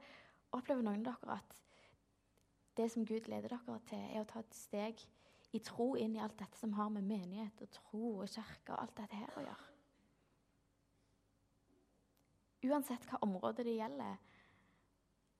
opplever 0.56 0.84
noen 0.84 1.04
av 1.08 1.18
dere 1.24 1.40
at 1.40 1.58
det 2.80 2.88
som 2.92 3.06
Gud 3.08 3.28
leder 3.28 3.52
dere 3.52 3.80
til, 3.88 4.04
er 4.12 4.22
å 4.22 4.28
ta 4.30 4.44
et 4.44 4.56
steg 4.56 5.02
i 5.52 5.60
tro 5.60 5.94
inn 6.00 6.16
i 6.16 6.22
alt 6.24 6.38
dette 6.40 6.60
som 6.60 6.74
har 6.78 6.92
med 6.94 7.08
menighet 7.08 7.64
og 7.64 7.72
tro 7.76 8.04
og 8.22 8.32
kirke 8.32 8.72
og 8.72 8.80
alt 8.80 8.96
dette 9.00 9.20
her 9.20 9.36
å 9.36 9.44
gjøre. 9.44 9.68
Uansett 12.72 13.08
hva 13.10 13.20
område 13.26 13.66
det 13.66 13.74
gjelder, 13.76 14.20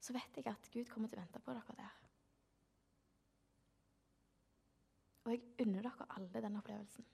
så 0.02 0.16
vet 0.16 0.40
jeg 0.40 0.50
at 0.50 0.72
Gud 0.74 0.90
kommer 0.90 1.12
til 1.12 1.20
å 1.20 1.22
vente 1.22 1.44
på 1.44 1.54
dere 1.56 1.78
der. 1.78 1.98
Og 5.26 5.32
jeg 5.32 5.42
unner 5.62 5.86
dere 5.86 6.08
alle 6.16 6.42
den 6.42 6.58
opplevelsen. 6.58 7.06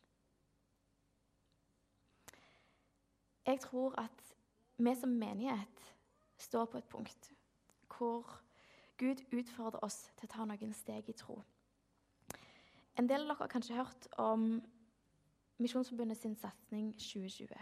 Jeg 3.48 3.60
tror 3.64 3.96
at 4.00 4.24
vi 4.78 4.96
som 4.96 5.10
menighet 5.10 5.84
står 6.38 6.66
på 6.66 6.78
et 6.78 6.90
punkt 6.92 7.32
hvor 7.98 8.42
Gud 8.98 9.22
utfordrer 9.34 9.84
oss 9.86 10.12
til 10.18 10.28
å 10.28 10.32
ta 10.34 10.46
noen 10.46 10.74
steg 10.74 11.10
i 11.10 11.16
tro. 11.18 11.40
En 12.98 13.08
del 13.10 13.24
av 13.24 13.30
dere 13.30 13.44
har 13.44 13.52
kanskje 13.52 13.78
hørt 13.78 14.08
om 14.18 14.50
Misjonsforbundet 15.62 16.20
sin 16.20 16.36
satsing 16.38 16.92
2020. 17.02 17.56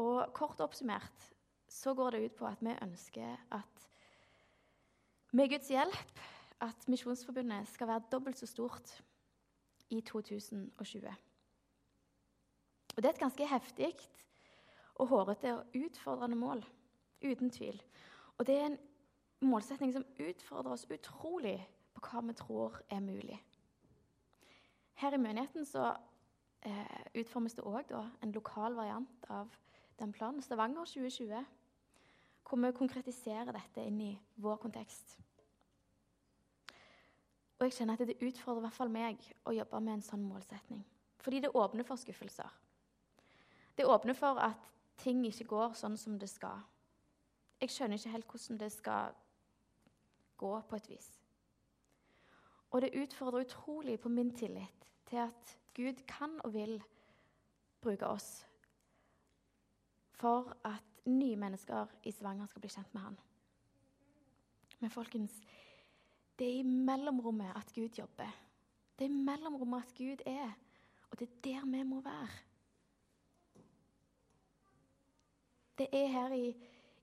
Og 0.00 0.32
Kort 0.36 0.60
oppsummert 0.60 1.30
så 1.68 1.94
går 1.94 2.10
det 2.10 2.24
ut 2.24 2.36
på 2.38 2.48
at 2.48 2.60
vi 2.64 2.74
ønsker 2.82 3.40
at 3.56 3.88
med 5.32 5.50
Guds 5.50 5.70
hjelp 5.72 6.20
at 6.64 6.88
Misjonsforbundet 6.88 7.68
skal 7.68 7.88
være 7.88 8.10
dobbelt 8.12 8.38
så 8.38 8.46
stort 8.46 8.92
i 9.90 10.00
2020. 10.00 11.14
Og 12.96 13.02
Det 13.02 13.04
er 13.04 13.12
et 13.12 13.18
ganske 13.18 13.46
heftig 13.46 13.92
og 14.94 15.06
hårete 15.06 15.54
og 15.54 15.64
utfordrende 15.74 16.36
mål. 16.36 16.64
Uten 17.24 17.50
tvil. 17.50 17.82
Og 18.38 18.46
det 18.46 18.54
er 18.54 18.66
en 18.66 18.78
målsetning 19.40 19.92
som 19.92 20.04
utfordrer 20.28 20.72
oss 20.72 20.86
utrolig 20.90 21.58
på 21.94 22.02
hva 22.04 22.22
vi 22.26 22.36
tror 22.38 22.80
er 22.90 23.00
mulig. 23.00 23.38
Her 24.94 25.14
i 25.14 25.18
menigheten 25.18 25.66
så 25.66 25.94
eh, 26.62 27.20
utformes 27.20 27.54
det 27.54 27.64
òg 27.66 27.94
en 27.94 28.32
lokal 28.32 28.74
variant 28.74 29.28
av 29.28 29.50
den 29.98 30.12
planen, 30.12 30.42
Stavanger 30.42 30.84
2020, 30.84 31.44
hvor 32.48 32.60
vi 32.60 32.72
konkretiserer 32.76 33.52
dette 33.52 33.82
inn 33.82 34.00
i 34.00 34.12
vår 34.36 34.56
kontekst. 34.62 35.16
Og 37.64 37.70
jeg 37.70 37.78
kjenner 37.78 37.96
at 37.96 38.08
Det 38.08 38.20
utfordrer 38.20 38.66
hvert 38.66 38.76
fall 38.76 38.90
meg 38.92 39.22
å 39.48 39.52
jobbe 39.56 39.78
med 39.80 39.94
en 39.94 40.02
sånn 40.04 40.24
målsetning. 40.28 40.82
Fordi 41.16 41.38
det 41.40 41.54
åpner 41.56 41.86
for 41.88 41.96
skuffelser. 41.96 42.50
Det 43.76 43.86
åpner 43.88 44.12
for 44.12 44.36
at 44.36 44.66
ting 45.00 45.22
ikke 45.24 45.46
går 45.48 45.72
sånn 45.72 45.96
som 45.96 46.18
det 46.20 46.28
skal. 46.28 46.60
Jeg 47.60 47.72
skjønner 47.72 47.96
ikke 47.96 48.12
helt 48.12 48.28
hvordan 48.28 48.58
det 48.60 48.68
skal 48.74 49.16
gå 50.36 50.52
på 50.68 50.76
et 50.76 50.90
vis. 50.92 51.08
Og 52.70 52.84
det 52.84 52.92
utfordrer 53.00 53.46
utrolig 53.46 53.96
på 54.00 54.12
min 54.12 54.34
tillit 54.36 54.84
til 55.08 55.24
at 55.24 55.56
Gud 55.74 56.04
kan 56.06 56.36
og 56.44 56.52
vil 56.52 56.76
bruke 57.80 58.06
oss 58.06 58.44
for 60.12 60.52
at 60.68 61.08
nye 61.08 61.40
mennesker 61.40 61.96
i 62.04 62.12
Stavanger 62.12 62.46
skal 62.52 62.60
bli 62.60 62.74
kjent 62.76 62.92
med 62.92 63.08
han. 63.08 63.18
Men 64.84 64.92
folkens, 64.92 65.40
det 66.38 66.46
er 66.46 66.58
i 66.58 66.62
mellomrommet 66.62 67.52
at 67.56 67.72
Gud 67.74 67.88
jobber. 67.98 68.30
Det 68.98 69.04
er 69.04 69.08
i 69.08 69.22
mellomrommet 69.26 69.82
at 69.82 69.94
Gud 69.98 70.22
er, 70.26 70.50
og 71.10 71.18
det 71.18 71.28
er 71.28 71.40
der 71.44 71.66
vi 71.66 71.82
må 71.82 72.00
være. 72.00 72.28
Det 75.78 75.88
er 75.92 76.06
her 76.06 76.32
i, 76.32 76.56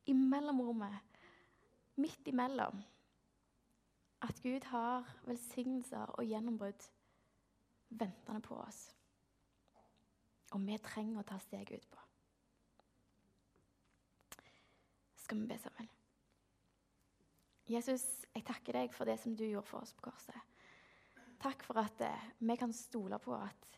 i 0.06 0.14
mellomrommet, 0.14 1.00
midt 1.96 2.28
imellom, 2.28 2.82
at 4.22 4.42
Gud 4.44 4.64
har 4.64 5.16
velsignelser 5.26 6.06
og 6.06 6.26
gjennombrudd 6.26 6.92
ventende 7.90 8.42
på 8.42 8.56
oss. 8.56 8.96
Og 10.52 10.68
vi 10.68 10.78
trenger 10.78 11.20
å 11.20 11.28
ta 11.28 11.40
steget 11.40 11.72
utpå. 11.80 12.00
Skal 15.16 15.42
vi 15.42 15.48
be 15.48 15.58
sammen? 15.58 15.90
Jesus, 17.70 18.04
jeg 18.34 18.46
takker 18.48 18.80
deg 18.80 18.96
for 18.96 19.06
det 19.08 19.20
som 19.22 19.36
du 19.36 19.46
gjorde 19.46 19.68
for 19.70 19.84
oss 19.84 19.94
på 19.94 20.08
korset. 20.10 20.50
Takk 21.42 21.64
for 21.66 21.82
at 21.82 22.02
eh, 22.06 22.26
vi 22.40 22.58
kan 22.58 22.74
stole 22.74 23.20
på 23.22 23.36
at 23.38 23.78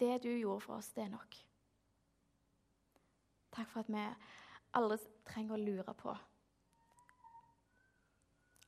det 0.00 0.22
du 0.24 0.30
gjorde 0.32 0.60
for 0.64 0.78
oss, 0.78 0.92
det 0.96 1.06
er 1.06 1.14
nok. 1.14 1.40
Takk 3.54 3.70
for 3.70 3.84
at 3.84 3.90
vi 3.92 4.06
alle 4.74 4.98
trenger 5.26 5.56
å 5.56 5.64
lure 5.64 5.94
på 5.98 6.14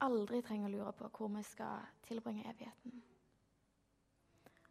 aldri 0.05 0.43
trenger 0.45 0.69
å 0.69 0.75
lure 0.75 0.93
på 0.97 1.11
hvor 1.17 1.31
vi 1.33 1.43
skal 1.47 1.85
tilbringe 2.07 2.45
evigheten. 2.51 3.03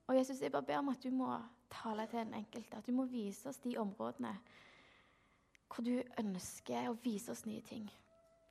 Og 0.06 0.18
Jesus, 0.18 0.42
jeg 0.42 0.54
bare 0.54 0.68
ber 0.68 0.84
om 0.84 0.92
at 0.94 1.02
du 1.02 1.10
må 1.14 1.32
tale 1.72 2.06
til 2.08 2.22
den 2.22 2.36
enkelte, 2.38 2.78
at 2.78 2.86
du 2.86 2.94
må 2.94 3.08
vise 3.10 3.50
oss 3.50 3.62
de 3.64 3.74
områdene 3.82 4.36
hvor 5.66 5.84
du 5.84 5.98
ønsker 6.22 6.92
å 6.92 6.98
vise 7.04 7.34
oss 7.34 7.46
nye 7.50 7.64
ting. 7.66 7.88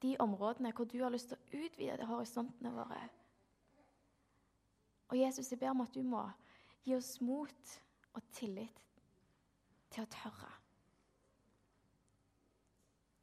De 0.05 0.17
områdene 0.21 0.73
hvor 0.77 0.85
du 0.85 0.99
har 1.01 1.13
lyst 1.15 1.33
til 1.33 1.41
å 1.41 1.65
utvide 1.65 2.09
horisontene 2.09 2.73
våre. 2.77 3.01
Og 5.09 5.17
Jesus, 5.19 5.49
jeg 5.51 5.59
ber 5.59 5.73
om 5.73 5.81
at 5.85 5.95
du 5.95 6.03
må 6.05 6.27
gi 6.85 6.93
oss 6.97 7.17
mot 7.25 7.79
og 8.13 8.29
tillit 8.37 8.83
til 9.95 10.05
å 10.05 10.11
tørre. 10.13 10.51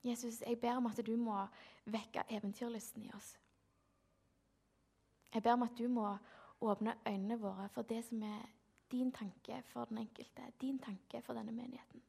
Jesus, 0.04 0.42
jeg 0.42 0.58
ber 0.62 0.80
om 0.80 0.90
at 0.90 1.04
du 1.06 1.14
må 1.18 1.38
vekke 1.86 2.26
eventyrlysten 2.34 3.06
i 3.06 3.14
oss. 3.14 3.36
Jeg 5.34 5.44
ber 5.44 5.54
om 5.54 5.68
at 5.68 5.78
du 5.78 5.86
må 5.88 6.08
åpne 6.62 6.98
øynene 7.06 7.38
våre 7.40 7.70
for 7.70 7.86
det 7.88 8.02
som 8.06 8.24
er 8.24 8.50
din 8.92 9.12
tanke 9.12 9.62
for 9.70 9.86
den 9.86 10.02
enkelte, 10.02 10.50
din 10.62 10.80
tanke 10.80 11.22
for 11.22 11.38
denne 11.38 11.52
menigheten. 11.52 12.02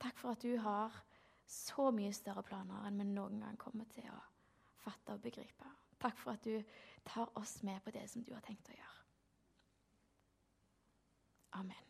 Takk 0.00 0.18
for 0.18 0.30
at 0.30 0.42
du 0.42 0.56
har 0.56 0.94
så 1.50 1.90
mye 1.94 2.12
større 2.14 2.44
planer 2.46 2.86
enn 2.86 3.00
vi 3.02 3.08
noen 3.10 3.42
gang 3.42 3.58
kommer 3.58 3.88
til 3.90 4.06
å 4.12 4.18
fatte 4.84 5.16
og 5.16 5.24
begripe. 5.24 5.66
Takk 6.00 6.16
for 6.22 6.32
at 6.36 6.46
du 6.46 6.62
tar 7.04 7.32
oss 7.38 7.58
med 7.66 7.82
på 7.84 7.92
det 7.94 8.06
som 8.08 8.24
du 8.24 8.32
har 8.32 8.44
tenkt 8.46 8.70
å 8.70 8.76
gjøre. 8.78 8.98
Amen. 11.60 11.89